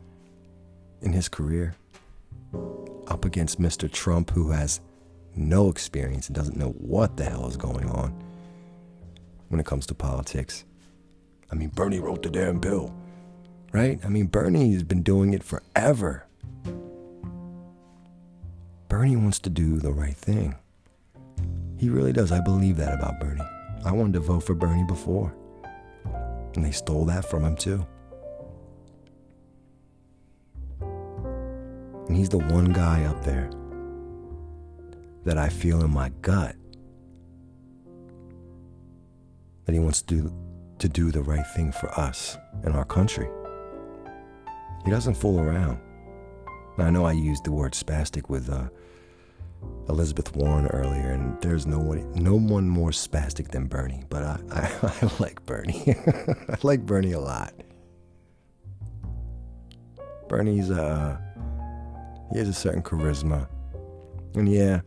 in 1.01 1.13
his 1.13 1.29
career, 1.29 1.75
up 3.07 3.25
against 3.25 3.61
Mr. 3.61 3.91
Trump, 3.91 4.31
who 4.31 4.51
has 4.51 4.81
no 5.35 5.69
experience 5.69 6.27
and 6.27 6.35
doesn't 6.35 6.57
know 6.57 6.71
what 6.71 7.17
the 7.17 7.23
hell 7.23 7.47
is 7.47 7.57
going 7.57 7.89
on 7.89 8.11
when 9.49 9.59
it 9.59 9.65
comes 9.65 9.85
to 9.87 9.93
politics. 9.93 10.65
I 11.51 11.55
mean, 11.55 11.69
Bernie 11.69 11.99
wrote 11.99 12.23
the 12.23 12.29
damn 12.29 12.59
bill 12.59 12.93
right? 13.71 13.99
I 14.03 14.09
mean, 14.09 14.27
Bernie 14.27 14.73
has 14.73 14.83
been 14.83 15.03
doing 15.03 15.33
it 15.33 15.43
forever. 15.43 16.25
Bernie 18.89 19.15
wants 19.15 19.39
to 19.39 19.49
do 19.49 19.77
the 19.77 19.91
right 19.91 20.15
thing. 20.15 20.55
He 21.77 21.89
really 21.89 22.13
does. 22.13 22.31
I 22.31 22.39
believe 22.39 22.77
that 22.77 22.93
about 22.93 23.19
Bernie. 23.19 23.41
I 23.85 23.91
wanted 23.91 24.13
to 24.13 24.19
vote 24.21 24.41
for 24.41 24.55
Bernie 24.55 24.85
before. 24.85 25.33
And 26.55 26.65
they 26.65 26.71
stole 26.71 27.05
that 27.05 27.25
from 27.25 27.43
him, 27.43 27.55
too. 27.55 27.85
And 32.07 32.15
he's 32.15 32.29
the 32.29 32.37
one 32.37 32.71
guy 32.71 33.03
up 33.03 33.23
there 33.23 33.49
that 35.25 35.37
I 35.37 35.49
feel 35.49 35.83
in 35.83 35.91
my 35.91 36.09
gut 36.21 36.55
that 39.65 39.73
he 39.73 39.79
wants 39.79 40.01
to 40.03 40.15
do, 40.15 40.33
to 40.79 40.87
do 40.87 41.11
the 41.11 41.21
right 41.21 41.45
thing 41.55 41.73
for 41.73 41.89
us 41.99 42.37
and 42.63 42.75
our 42.75 42.85
country. 42.85 43.27
He 44.85 44.91
doesn't 44.91 45.15
fool 45.15 45.41
around. 45.41 45.81
Now, 46.77 46.85
I 46.85 46.89
know 46.89 47.05
I 47.05 47.11
used 47.11 47.43
the 47.43 47.51
word 47.51 47.73
spastic 47.73 48.29
with 48.29 48.49
uh, 48.49 48.69
Elizabeth 49.89 50.33
Warren 50.33 50.67
earlier, 50.67 51.11
and 51.11 51.41
there's 51.41 51.65
no 51.65 51.79
one, 51.79 52.09
no 52.13 52.35
one 52.35 52.69
more 52.69 52.91
spastic 52.91 53.49
than 53.49 53.65
Bernie. 53.67 54.03
But 54.07 54.23
I, 54.23 54.39
I, 54.51 54.71
I 55.01 55.11
like 55.19 55.45
Bernie. 55.45 55.95
I 56.49 56.57
like 56.63 56.85
Bernie 56.85 57.11
a 57.11 57.19
lot. 57.19 57.53
Bernie's 60.29 60.71
uh, 60.71 61.17
he 62.31 62.39
has 62.39 62.47
a 62.47 62.53
certain 62.53 62.81
charisma, 62.81 63.47
and 64.35 64.51
yeah, 64.51 64.81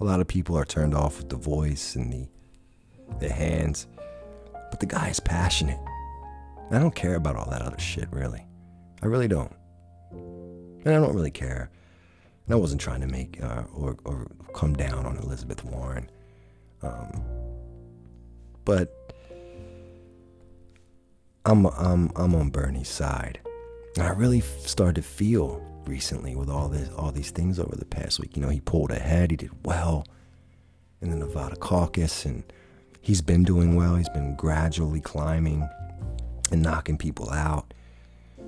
a 0.00 0.04
lot 0.04 0.20
of 0.20 0.28
people 0.28 0.56
are 0.56 0.64
turned 0.64 0.94
off 0.94 1.18
with 1.18 1.28
the 1.28 1.36
voice 1.36 1.96
and 1.96 2.12
the 2.12 2.28
the 3.18 3.28
hands, 3.28 3.86
but 4.70 4.80
the 4.80 4.86
guy 4.86 5.08
is 5.08 5.20
passionate. 5.20 5.80
I 6.70 6.78
don't 6.78 6.94
care 6.94 7.16
about 7.16 7.36
all 7.36 7.50
that 7.50 7.62
other 7.62 7.78
shit, 7.78 8.08
really. 8.12 8.46
I 9.02 9.06
really 9.06 9.28
don't. 9.28 9.52
And 10.12 10.88
I 10.88 10.98
don't 10.98 11.14
really 11.14 11.30
care. 11.30 11.70
And 12.46 12.54
I 12.54 12.56
wasn't 12.56 12.80
trying 12.80 13.00
to 13.00 13.08
make 13.08 13.42
uh, 13.42 13.64
or, 13.74 13.96
or 14.04 14.28
come 14.54 14.74
down 14.74 15.04
on 15.04 15.16
Elizabeth 15.18 15.64
Warren. 15.64 16.08
Um, 16.82 17.22
but 18.64 19.14
I'm, 21.44 21.66
I'm, 21.66 22.10
I'm 22.14 22.34
on 22.34 22.50
Bernie's 22.50 22.88
side. 22.88 23.40
And 23.96 24.06
I 24.06 24.10
really 24.10 24.40
started 24.40 24.94
to 24.96 25.02
feel 25.02 25.60
recently 25.86 26.36
with 26.36 26.48
all 26.48 26.68
this 26.68 26.88
all 26.90 27.10
these 27.10 27.30
things 27.30 27.58
over 27.58 27.76
the 27.76 27.84
past 27.84 28.20
week. 28.20 28.36
You 28.36 28.42
know, 28.42 28.48
he 28.48 28.60
pulled 28.60 28.90
ahead, 28.90 29.30
he 29.30 29.36
did 29.36 29.50
well 29.64 30.06
in 31.00 31.10
the 31.10 31.16
Nevada 31.16 31.56
caucus, 31.56 32.24
and 32.24 32.44
he's 33.00 33.22
been 33.22 33.44
doing 33.44 33.74
well. 33.74 33.96
He's 33.96 34.08
been 34.08 34.36
gradually 34.36 35.00
climbing 35.00 35.68
and 36.50 36.62
knocking 36.62 36.98
people 36.98 37.30
out, 37.30 37.72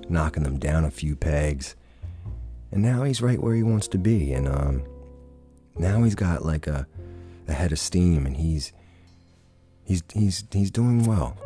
knocking 0.09 0.43
them 0.43 0.59
down 0.59 0.85
a 0.85 0.91
few 0.91 1.15
pegs. 1.15 1.75
And 2.71 2.81
now 2.81 3.03
he's 3.03 3.21
right 3.21 3.39
where 3.39 3.55
he 3.55 3.63
wants 3.63 3.87
to 3.89 3.97
be. 3.97 4.33
And 4.33 4.47
um, 4.47 4.83
now 5.77 6.03
he's 6.03 6.15
got 6.15 6.45
like 6.45 6.67
a, 6.67 6.87
a 7.47 7.53
head 7.53 7.71
of 7.71 7.79
steam 7.79 8.25
and 8.25 8.35
he's 8.35 8.73
he's 9.83 10.03
he's 10.13 10.43
he's 10.51 10.71
doing 10.71 11.03
well. 11.03 11.37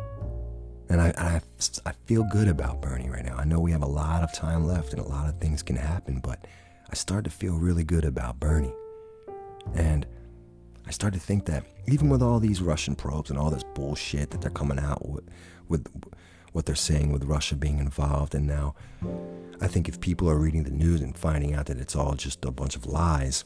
And 0.90 1.00
I, 1.00 1.12
I, 1.18 1.40
I 1.84 1.92
feel 2.06 2.24
good 2.30 2.48
about 2.48 2.80
Bernie 2.80 3.10
right 3.10 3.24
now. 3.24 3.36
I 3.36 3.44
know 3.44 3.60
we 3.60 3.72
have 3.72 3.82
a 3.82 3.86
lot 3.86 4.22
of 4.22 4.32
time 4.32 4.66
left 4.66 4.92
and 4.92 5.00
a 5.00 5.06
lot 5.06 5.28
of 5.28 5.38
things 5.38 5.62
can 5.62 5.76
happen, 5.76 6.20
but 6.20 6.46
I 6.90 6.94
start 6.94 7.24
to 7.24 7.30
feel 7.30 7.54
really 7.58 7.84
good 7.84 8.04
about 8.04 8.40
Bernie. 8.40 8.72
And 9.74 10.06
I 10.86 10.90
start 10.90 11.12
to 11.12 11.20
think 11.20 11.44
that 11.46 11.64
even 11.86 12.08
with 12.08 12.22
all 12.22 12.40
these 12.40 12.62
Russian 12.62 12.96
probes 12.96 13.28
and 13.28 13.38
all 13.38 13.50
this 13.50 13.64
bullshit 13.74 14.30
that 14.30 14.40
they're 14.40 14.50
coming 14.50 14.78
out 14.78 15.06
with, 15.06 15.28
with 15.68 15.86
what 16.52 16.64
they're 16.64 16.74
saying 16.74 17.12
with 17.12 17.24
Russia 17.24 17.56
being 17.56 17.78
involved, 17.78 18.34
and 18.34 18.46
now 18.46 18.74
I 19.60 19.66
think 19.66 19.88
if 19.88 20.00
people 20.00 20.30
are 20.30 20.38
reading 20.38 20.62
the 20.62 20.70
news 20.70 21.02
and 21.02 21.16
finding 21.16 21.54
out 21.54 21.66
that 21.66 21.78
it's 21.78 21.94
all 21.94 22.14
just 22.14 22.42
a 22.46 22.50
bunch 22.50 22.74
of 22.74 22.86
lies, 22.86 23.44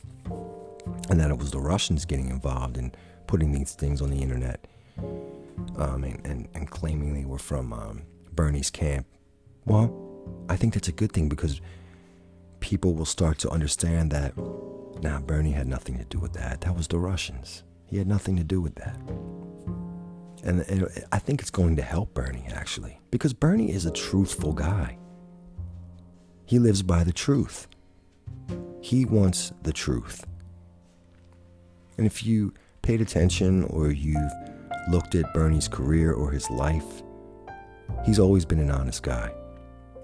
and 1.11 1.18
that 1.20 1.31
it 1.31 1.38
was 1.38 1.50
the 1.50 1.61
Russians 1.61 2.05
getting 2.05 2.28
involved 2.31 2.76
and 2.76 2.96
putting 3.26 3.52
these 3.52 3.72
things 3.72 4.00
on 4.00 4.11
the 4.11 4.22
internet, 4.22 4.64
um, 5.76 6.04
and, 6.04 6.26
and, 6.26 6.48
and, 6.54 6.70
claiming 6.70 7.14
they 7.14 7.24
were 7.24 7.38
from 7.38 7.72
um, 7.72 8.02
Bernie's 8.32 8.70
camp. 8.70 9.06
Well, 9.64 9.94
I 10.48 10.56
think 10.56 10.74
that's 10.74 10.88
a 10.88 10.92
good 10.92 11.12
thing 11.12 11.28
because 11.28 11.60
people 12.60 12.94
will 12.94 13.06
start 13.06 13.38
to 13.38 13.50
understand 13.50 14.10
that 14.12 14.36
now 15.02 15.18
nah, 15.18 15.20
Bernie 15.20 15.52
had 15.52 15.66
nothing 15.66 15.98
to 15.98 16.04
do 16.04 16.18
with 16.18 16.32
that. 16.34 16.60
That 16.60 16.76
was 16.76 16.88
the 16.88 16.98
Russians. 16.98 17.64
He 17.86 17.98
had 17.98 18.06
nothing 18.06 18.36
to 18.36 18.44
do 18.44 18.60
with 18.60 18.74
that. 18.76 18.96
And, 20.44 20.60
and 20.68 20.88
I 21.12 21.18
think 21.18 21.40
it's 21.40 21.50
going 21.50 21.76
to 21.76 21.82
help 21.82 22.14
Bernie 22.14 22.46
actually 22.52 23.00
because 23.10 23.32
Bernie 23.32 23.70
is 23.70 23.86
a 23.86 23.90
truthful 23.90 24.52
guy. 24.52 24.98
He 26.44 26.58
lives 26.58 26.82
by 26.82 27.04
the 27.04 27.12
truth. 27.12 27.68
He 28.80 29.04
wants 29.04 29.52
the 29.62 29.72
truth. 29.72 30.26
And 31.96 32.06
if 32.06 32.24
you 32.24 32.52
paid 32.82 33.00
attention 33.00 33.64
or 33.64 33.90
you've 33.90 34.32
looked 34.88 35.14
at 35.14 35.33
Bernie's 35.35 35.68
career 35.68 36.12
or 36.12 36.31
his 36.31 36.51
life, 36.51 37.03
he's 38.05 38.18
always 38.18 38.45
been 38.45 38.59
an 38.59 38.71
honest 38.71 39.03
guy. 39.03 39.33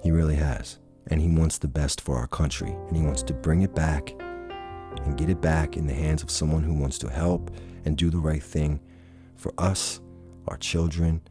He 0.02 0.10
really 0.10 0.36
has. 0.36 0.78
And 1.10 1.20
he 1.20 1.28
wants 1.28 1.58
the 1.58 1.68
best 1.68 2.00
for 2.00 2.16
our 2.16 2.26
country. 2.26 2.70
And 2.70 2.96
he 2.96 3.02
wants 3.02 3.22
to 3.24 3.32
bring 3.32 3.62
it 3.62 3.74
back 3.74 4.14
and 4.20 5.16
get 5.16 5.30
it 5.30 5.40
back 5.40 5.76
in 5.76 5.86
the 5.86 5.94
hands 5.94 6.22
of 6.22 6.30
someone 6.30 6.62
who 6.62 6.74
wants 6.74 6.98
to 6.98 7.08
help 7.08 7.50
and 7.84 7.96
do 7.96 8.10
the 8.10 8.18
right 8.18 8.42
thing 8.42 8.80
for 9.36 9.52
us, 9.58 10.00
our 10.48 10.56
children, 10.56 11.22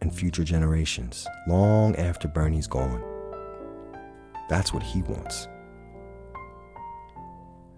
and 0.00 0.14
future 0.14 0.44
generations, 0.44 1.26
long 1.48 1.96
after 1.96 2.28
Bernie's 2.28 2.66
gone. 2.66 3.02
That's 4.48 4.72
what 4.72 4.82
he 4.82 5.02
wants. 5.02 5.48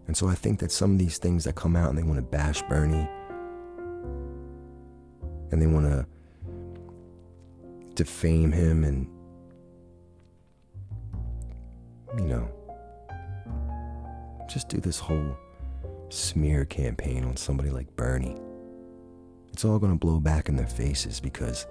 And 0.09 0.17
so 0.17 0.27
I 0.27 0.35
think 0.35 0.59
that 0.61 0.73
some 0.73 0.93
of 0.93 0.99
these 0.99 1.19
things 1.19 1.45
that 1.45 1.55
come 1.55 1.77
out 1.77 1.91
and 1.91 1.99
they 1.99 2.03
want 2.03 2.17
to 2.17 2.23
bash 2.23 2.63
Bernie 2.63 3.09
and 5.51 5.61
they 5.61 5.67
want 5.67 5.87
to 5.87 6.07
defame 7.95 8.53
him 8.53 8.85
and, 8.85 9.09
you 12.19 12.27
know, 12.27 12.49
just 14.49 14.69
do 14.69 14.79
this 14.79 14.99
whole 14.99 15.37
smear 16.11 16.65
campaign 16.65 17.25
on 17.25 17.37
somebody 17.37 17.71
like 17.71 17.95
Bernie. 17.97 18.37
It's 19.53 19.65
all 19.65 19.79
going 19.79 19.93
to 19.93 19.99
blow 19.99 20.21
back 20.21 20.49
in 20.49 20.57
their 20.57 20.67
faces 20.67 21.21
because 21.21 21.67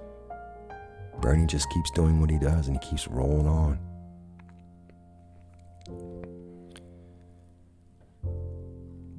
Bernie 1.21 1.45
just 1.45 1.69
keeps 1.71 1.89
doing 1.91 2.19
what 2.19 2.29
he 2.29 2.37
does 2.37 2.67
and 2.67 2.77
he 2.81 2.89
keeps 2.89 3.07
rolling 3.07 3.47
on. 3.47 3.79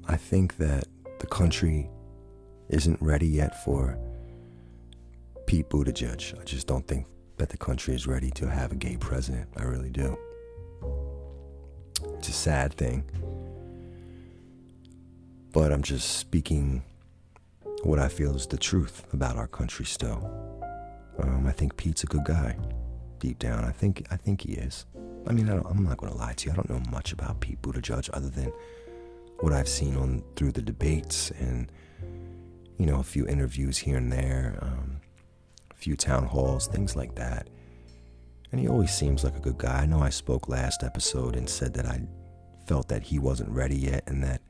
I 0.06 0.16
think 0.16 0.56
that 0.58 0.86
the 1.18 1.26
country 1.26 1.90
isn't 2.68 3.00
ready 3.00 3.26
yet 3.26 3.64
for 3.64 3.98
Pete 5.48 5.70
Buttigieg. 5.70 6.38
I 6.38 6.44
just 6.44 6.66
don't 6.66 6.86
think 6.86 7.06
that 7.38 7.48
the 7.48 7.56
country 7.56 7.94
is 7.94 8.06
ready 8.06 8.30
to 8.32 8.50
have 8.50 8.70
a 8.70 8.74
gay 8.74 8.98
president. 8.98 9.48
I 9.56 9.62
really 9.62 9.88
do. 9.88 10.14
It's 12.18 12.28
a 12.28 12.32
sad 12.32 12.74
thing. 12.74 13.02
But 15.54 15.72
I'm 15.72 15.82
just 15.82 16.18
speaking 16.18 16.82
what 17.82 17.98
I 17.98 18.08
feel 18.08 18.36
is 18.36 18.46
the 18.46 18.58
truth 18.58 19.06
about 19.14 19.38
our 19.38 19.46
country 19.46 19.86
still. 19.86 20.30
Um, 21.18 21.46
I 21.46 21.52
think 21.52 21.78
Pete's 21.78 22.02
a 22.02 22.06
good 22.06 22.26
guy. 22.26 22.54
Deep 23.18 23.38
down, 23.38 23.64
I 23.64 23.72
think 23.72 24.06
I 24.10 24.18
think 24.18 24.42
he 24.42 24.52
is. 24.52 24.84
I 25.26 25.32
mean, 25.32 25.48
I 25.48 25.54
am 25.54 25.82
not 25.82 25.96
going 25.96 26.12
to 26.12 26.18
lie 26.18 26.34
to 26.34 26.46
you. 26.46 26.52
I 26.52 26.56
don't 26.56 26.68
know 26.68 26.82
much 26.90 27.14
about 27.14 27.40
Pete 27.40 27.62
Buttigieg 27.62 28.10
other 28.12 28.28
than 28.28 28.52
what 29.40 29.54
I've 29.54 29.66
seen 29.66 29.96
on 29.96 30.22
through 30.36 30.52
the 30.52 30.62
debates 30.62 31.30
and 31.30 31.72
you 32.76 32.84
know 32.84 33.00
a 33.00 33.02
few 33.02 33.26
interviews 33.26 33.78
here 33.78 33.96
and 33.96 34.12
there. 34.12 34.58
Um, 34.60 34.97
few 35.78 35.96
town 35.96 36.24
halls, 36.24 36.66
things 36.66 36.96
like 36.96 37.14
that. 37.14 37.48
And 38.50 38.60
he 38.60 38.68
always 38.68 38.92
seems 38.92 39.24
like 39.24 39.36
a 39.36 39.40
good 39.40 39.58
guy. 39.58 39.82
I 39.82 39.86
know 39.86 40.00
I 40.00 40.10
spoke 40.10 40.48
last 40.48 40.82
episode 40.82 41.36
and 41.36 41.48
said 41.48 41.72
that 41.74 41.86
I 41.86 42.02
felt 42.66 42.88
that 42.88 43.02
he 43.02 43.18
wasn't 43.18 43.50
ready 43.50 43.76
yet 43.76 44.04
and 44.06 44.22
that 44.24 44.42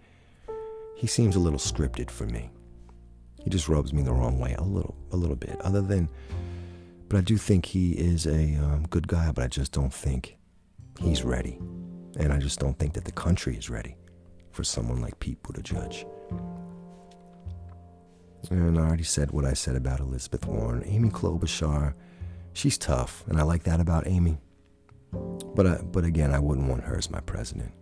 he 0.97 1.07
seems 1.07 1.37
a 1.37 1.41
little 1.41 1.59
scripted 1.59 2.11
for 2.11 2.27
me. 2.27 2.51
He 3.43 3.51
just 3.51 3.69
rubs 3.69 3.93
me 3.93 4.03
the 4.03 4.13
wrong 4.13 4.39
way 4.39 4.55
a 4.55 4.63
little, 4.63 4.97
a 5.13 5.17
little 5.17 5.37
bit. 5.37 5.61
Other 5.61 5.83
than, 5.83 6.09
but 7.09 7.19
I 7.19 7.21
do 7.21 7.37
think 7.37 7.67
he 7.67 7.93
is 7.93 8.27
a 8.27 8.57
um, 8.57 8.87
good 8.91 9.07
guy. 9.07 9.31
But 9.33 9.45
I 9.45 9.47
just 9.49 9.73
don't 9.73 9.93
think 9.93 10.37
he's 10.99 11.23
ready, 11.23 11.59
and 12.19 12.33
I 12.33 12.39
just 12.39 12.59
don't 12.59 12.79
think 12.79 12.95
that 12.95 13.05
the 13.05 13.13
country 13.13 13.57
is 13.57 13.71
ready 13.71 13.97
for 14.51 14.65
someone 14.65 15.01
like 15.01 15.19
Pete 15.21 15.43
Buttigieg. 15.43 16.05
And 18.51 18.79
I 18.79 18.83
already 18.83 19.05
said 19.05 19.31
what 19.31 19.45
I 19.45 19.53
said 19.53 19.77
about 19.77 20.01
Elizabeth 20.01 20.47
Warren. 20.47 20.83
Amy 20.87 21.11
Klobuchar, 21.11 21.95
she's 22.55 22.79
tough, 22.79 23.25
and 23.29 23.39
I 23.39 23.43
like 23.43 23.65
that 23.65 23.81
about 23.81 24.07
Amy. 24.07 24.39
But 25.55 25.67
I, 25.67 25.77
but 25.83 26.05
again, 26.05 26.33
I 26.33 26.39
wouldn't 26.39 26.69
want 26.69 26.85
her 26.85 26.97
as 26.97 27.11
my 27.11 27.21
president. 27.21 27.73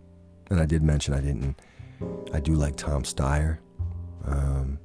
And 0.49 0.59
I 0.59 0.65
did 0.65 0.83
mention 0.83 1.13
I 1.13 1.21
didn't. 1.21 1.59
I 2.33 2.39
do 2.39 2.53
like 2.53 2.75
Tom 2.75 3.03
Steyer, 3.03 3.57
um, 4.25 4.79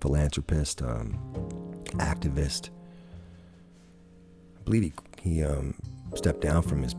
philanthropist, 0.00 0.82
um, 0.82 1.18
activist. 1.96 2.70
I 4.58 4.62
believe 4.64 4.82
he 4.82 4.92
he 5.20 5.44
um, 5.44 5.74
stepped 6.14 6.40
down 6.40 6.62
from 6.62 6.82
his 6.82 6.94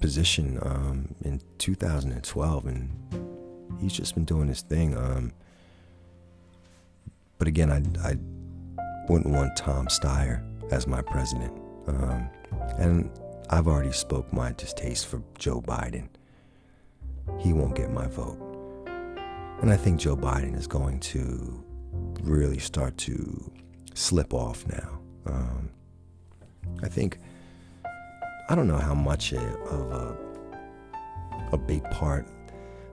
position 0.00 0.58
um, 0.62 1.14
in 1.22 1.40
2012, 1.58 2.66
and 2.66 2.90
he's 3.80 3.92
just 3.92 4.14
been 4.14 4.24
doing 4.24 4.48
his 4.48 4.62
thing. 4.62 4.96
But 7.38 7.48
again, 7.48 7.70
I, 7.70 8.08
I 8.08 8.16
wouldn't 9.08 9.32
want 9.34 9.56
Tom 9.56 9.86
Steyer 9.86 10.42
as 10.72 10.86
my 10.86 11.02
president. 11.02 11.52
Um, 11.86 12.28
and 12.78 13.10
I've 13.50 13.68
already 13.68 13.92
spoke 13.92 14.32
my 14.32 14.52
distaste 14.52 15.06
for 15.06 15.22
Joe 15.38 15.60
Biden. 15.60 16.08
He 17.38 17.52
won't 17.52 17.74
get 17.74 17.90
my 17.92 18.06
vote. 18.06 18.38
And 19.60 19.72
I 19.72 19.76
think 19.76 20.00
Joe 20.00 20.16
Biden 20.16 20.56
is 20.56 20.66
going 20.66 21.00
to 21.00 21.64
really 22.22 22.58
start 22.58 22.96
to 22.98 23.52
slip 23.94 24.34
off 24.34 24.66
now. 24.66 25.00
Um, 25.26 25.70
I 26.82 26.88
think 26.88 27.18
I 28.48 28.54
don't 28.54 28.68
know 28.68 28.78
how 28.78 28.94
much 28.94 29.32
of 29.32 29.40
a 29.40 30.16
a 31.52 31.58
big 31.58 31.82
part 31.90 32.26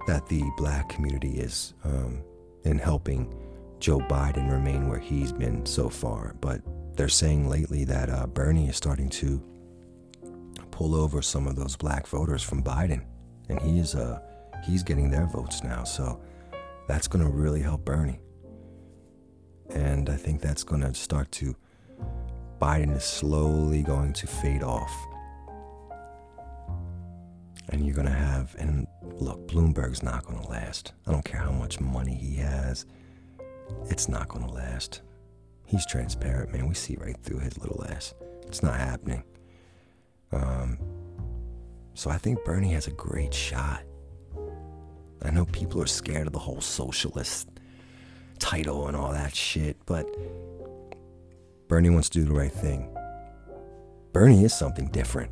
that 0.08 0.28
the 0.28 0.44
black 0.58 0.90
community 0.90 1.40
is 1.40 1.74
um, 1.84 2.22
in 2.64 2.78
helping 2.78 3.34
Joe 3.84 4.00
Biden 4.00 4.50
remain 4.50 4.88
where 4.88 4.98
he's 4.98 5.34
been 5.34 5.66
so 5.66 5.90
far, 5.90 6.36
but 6.40 6.62
they're 6.96 7.10
saying 7.10 7.50
lately 7.50 7.84
that 7.84 8.10
uh, 8.10 8.26
Bernie 8.28 8.70
is 8.70 8.78
starting 8.78 9.10
to 9.10 9.44
pull 10.72 10.96
over 10.96 11.22
some 11.22 11.48
of 11.48 11.58
those 11.58 11.76
black 11.76 12.08
voters 12.08 12.42
from 12.42 12.64
Biden, 12.64 13.04
and 13.50 13.62
he's 13.62 13.94
uh, 13.94 14.22
he's 14.66 14.84
getting 14.84 15.12
their 15.12 15.26
votes 15.26 15.66
now. 15.66 15.84
So 15.84 16.22
that's 16.88 17.10
going 17.10 17.26
to 17.26 17.30
really 17.30 17.62
help 17.62 17.84
Bernie, 17.84 18.22
and 19.70 20.10
I 20.10 20.16
think 20.16 20.40
that's 20.40 20.64
going 20.64 20.80
to 20.80 20.94
start 20.94 21.30
to 21.34 21.54
Biden 22.62 22.96
is 22.96 23.04
slowly 23.04 23.82
going 23.82 24.14
to 24.14 24.28
fade 24.28 24.64
off. 24.64 24.94
And 27.68 27.86
you're 27.86 27.96
going 27.96 28.08
to 28.08 28.14
have, 28.14 28.56
and 28.58 28.88
look, 29.04 29.46
Bloomberg's 29.50 30.04
not 30.04 30.24
going 30.26 30.42
to 30.42 30.48
last. 30.48 30.94
I 31.06 31.12
don't 31.12 31.26
care 31.26 31.42
how 31.42 31.52
much 31.52 31.82
money 31.82 32.14
he 32.16 32.36
has, 32.36 32.86
it's 33.90 34.08
not 34.08 34.28
going 34.28 34.46
to 34.46 34.54
last. 34.54 35.02
He's 35.66 35.86
transparent, 35.86 36.52
man. 36.54 36.68
We 36.68 36.76
see 36.76 36.98
right 37.00 37.18
through 37.24 37.40
his 37.40 37.58
little 37.58 37.84
ass. 37.90 38.14
It's 38.44 38.62
not 38.62 38.76
happening. 38.76 39.24
Um, 40.32 40.78
so 41.94 42.10
I 42.10 42.18
think 42.18 42.44
Bernie 42.44 42.74
has 42.74 42.88
a 42.88 42.92
great 42.92 43.34
shot. 43.34 43.84
I 45.22 45.32
know 45.32 45.46
people 45.46 45.82
are 45.82 45.88
scared 45.88 46.28
of 46.28 46.34
the 46.34 46.40
whole 46.40 46.62
socialist 46.62 47.48
title 48.40 48.88
and 48.88 48.98
all 48.98 49.14
that 49.14 49.36
shit, 49.36 49.78
but 49.86 50.06
Bernie 51.68 51.90
wants 51.90 52.10
to 52.10 52.20
do 52.20 52.26
the 52.26 52.34
right 52.34 52.52
thing. 52.52 52.90
Bernie 54.12 54.44
is 54.44 54.54
something 54.54 54.90
different, 54.90 55.32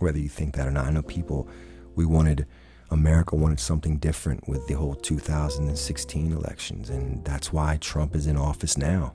whether 0.00 0.18
you 0.18 0.28
think 0.28 0.56
that 0.56 0.66
or 0.66 0.70
not. 0.70 0.86
I 0.86 0.90
know 0.90 1.02
people, 1.02 1.48
we 1.94 2.04
wanted, 2.04 2.46
America 2.90 3.36
wanted 3.36 3.60
something 3.60 3.98
different 3.98 4.48
with 4.48 4.66
the 4.66 4.74
whole 4.74 4.94
2016 4.94 6.32
elections, 6.32 6.88
and 6.88 7.24
that's 7.24 7.52
why 7.52 7.76
Trump 7.80 8.14
is 8.14 8.26
in 8.26 8.36
office 8.36 8.78
now. 8.78 9.14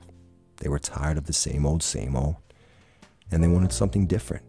They 0.58 0.68
were 0.68 0.78
tired 0.78 1.18
of 1.18 1.26
the 1.26 1.32
same 1.32 1.66
old, 1.66 1.82
same 1.82 2.14
old, 2.14 2.36
and 3.30 3.42
they 3.42 3.48
wanted 3.48 3.72
something 3.72 4.06
different. 4.06 4.44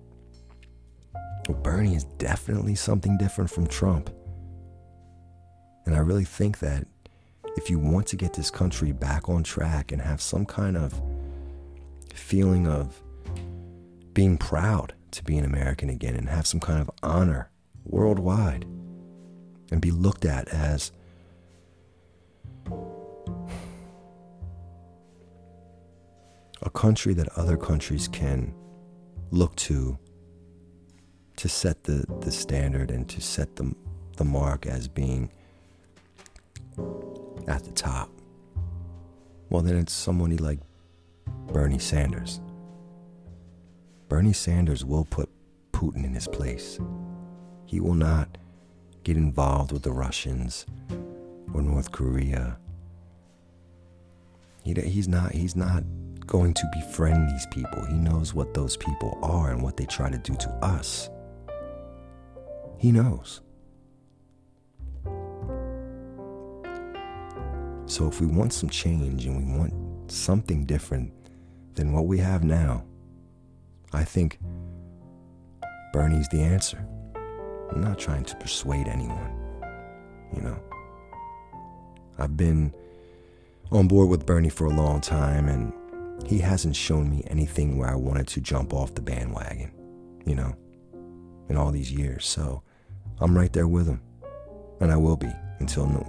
Well, 1.47 1.57
Bernie 1.57 1.95
is 1.95 2.03
definitely 2.03 2.75
something 2.75 3.17
different 3.17 3.49
from 3.49 3.67
Trump. 3.67 4.09
And 5.85 5.95
I 5.95 5.99
really 5.99 6.25
think 6.25 6.59
that 6.59 6.85
if 7.57 7.69
you 7.69 7.79
want 7.79 8.07
to 8.07 8.15
get 8.15 8.33
this 8.33 8.51
country 8.51 8.91
back 8.91 9.29
on 9.29 9.43
track 9.43 9.91
and 9.91 10.01
have 10.01 10.21
some 10.21 10.45
kind 10.45 10.77
of 10.77 11.01
feeling 12.13 12.67
of 12.67 13.01
being 14.13 14.37
proud 14.37 14.93
to 15.11 15.23
be 15.23 15.37
an 15.37 15.45
American 15.45 15.89
again 15.89 16.15
and 16.15 16.29
have 16.29 16.47
some 16.47 16.59
kind 16.59 16.81
of 16.81 16.89
honor 17.03 17.49
worldwide 17.85 18.65
and 19.71 19.81
be 19.81 19.91
looked 19.91 20.25
at 20.25 20.47
as 20.49 20.91
a 26.61 26.69
country 26.73 27.13
that 27.13 27.27
other 27.37 27.57
countries 27.57 28.07
can 28.07 28.53
look 29.31 29.55
to 29.55 29.97
to 31.35 31.49
set 31.49 31.83
the, 31.83 32.05
the 32.21 32.31
standard 32.31 32.89
and 32.89 33.09
to 33.09 33.19
set 33.19 33.55
the, 33.57 33.73
the 34.15 34.23
mark 34.23 34.65
as 34.65 34.87
being 34.87 35.29
at 37.47 37.63
the 37.65 37.71
top. 37.71 38.09
Well, 39.49 39.61
then 39.61 39.75
it's 39.75 39.93
somebody 39.93 40.37
like 40.37 40.59
Bernie 41.51 41.79
Sanders. 41.79 42.39
Bernie 44.07 44.33
Sanders 44.33 44.85
will 44.85 45.05
put 45.05 45.29
Putin 45.73 46.05
in 46.05 46.13
his 46.13 46.27
place. 46.27 46.79
He 47.65 47.79
will 47.79 47.93
not 47.95 48.37
get 49.05 49.15
involved 49.15 49.71
with 49.71 49.83
the 49.83 49.91
Russians 49.91 50.65
or 51.53 51.61
North 51.61 51.91
Korea. 51.91 52.57
He, 54.63 54.73
he's 54.73 55.07
not 55.07 55.31
he's 55.31 55.55
not 55.55 55.83
going 56.25 56.55
to 56.55 56.63
befriend 56.73 57.29
these 57.29 57.45
people. 57.51 57.85
He 57.85 57.93
knows 57.93 58.33
what 58.33 58.55
those 58.55 58.75
people 58.75 59.17
are 59.21 59.51
and 59.51 59.61
what 59.61 59.77
they 59.77 59.85
try 59.85 60.09
to 60.09 60.17
do 60.17 60.35
to 60.35 60.49
us. 60.65 61.09
He 62.79 62.91
knows. 62.91 63.41
So 67.85 68.07
if 68.07 68.19
we 68.19 68.25
want 68.25 68.53
some 68.53 68.69
change 68.69 69.27
and 69.27 69.37
we 69.37 69.57
want 69.57 70.11
something 70.11 70.65
different 70.65 71.13
than 71.75 71.93
what 71.93 72.07
we 72.07 72.17
have 72.17 72.43
now, 72.43 72.83
I 73.93 74.03
think 74.03 74.39
Bernie's 75.93 76.27
the 76.29 76.41
answer. 76.41 76.87
I'm 77.71 77.81
not 77.81 77.99
trying 77.99 78.23
to 78.25 78.35
persuade 78.37 78.87
anyone, 78.87 79.31
you 80.33 80.41
know. 80.41 80.57
I've 82.17 82.37
been 82.37 82.73
on 83.71 83.87
board 83.87 84.09
with 84.09 84.25
Bernie 84.25 84.49
for 84.49 84.65
a 84.65 84.69
long 84.69 85.01
time, 85.01 85.49
and 85.49 85.73
he 86.25 86.39
hasn't 86.39 86.75
shown 86.75 87.09
me 87.09 87.23
anything 87.27 87.77
where 87.77 87.89
I 87.89 87.95
wanted 87.95 88.27
to 88.27 88.41
jump 88.41 88.73
off 88.73 88.95
the 88.95 89.01
bandwagon, 89.01 89.71
you 90.25 90.35
know, 90.35 90.55
in 91.49 91.57
all 91.57 91.71
these 91.71 91.91
years. 91.91 92.25
So 92.25 92.61
I'm 93.19 93.35
right 93.35 93.51
there 93.51 93.67
with 93.67 93.87
him, 93.87 94.01
and 94.79 94.91
I 94.91 94.97
will 94.97 95.17
be 95.17 95.31
until 95.59 95.87
no, 95.87 96.01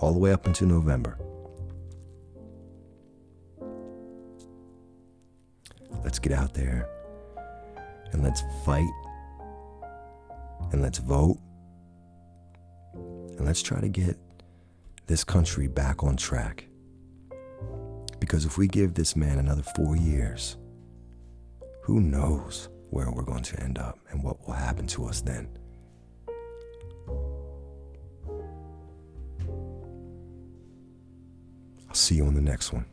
all 0.00 0.12
the 0.12 0.18
way 0.18 0.32
up 0.32 0.46
until 0.46 0.68
November. 0.68 1.18
Let's 6.04 6.18
get 6.18 6.32
out 6.32 6.54
there 6.54 6.88
and 8.12 8.22
let's 8.22 8.42
fight 8.64 8.88
and 10.72 10.82
let's 10.82 10.98
vote 10.98 11.38
and 12.94 13.44
let's 13.44 13.62
try 13.62 13.80
to 13.80 13.88
get 13.88 14.16
this 15.06 15.24
country 15.24 15.68
back 15.68 16.02
on 16.02 16.16
track. 16.16 16.66
Because 18.18 18.44
if 18.44 18.58
we 18.58 18.66
give 18.66 18.94
this 18.94 19.14
man 19.14 19.38
another 19.38 19.62
four 19.62 19.96
years, 19.96 20.56
who 21.82 22.00
knows 22.00 22.68
where 22.90 23.10
we're 23.10 23.22
going 23.22 23.42
to 23.44 23.60
end 23.60 23.78
up 23.78 23.98
and 24.10 24.22
what 24.22 24.44
will 24.46 24.54
happen 24.54 24.86
to 24.88 25.06
us 25.06 25.20
then. 25.20 25.48
I'll 31.88 31.94
see 31.94 32.16
you 32.16 32.26
on 32.26 32.34
the 32.34 32.40
next 32.40 32.72
one. 32.72 32.86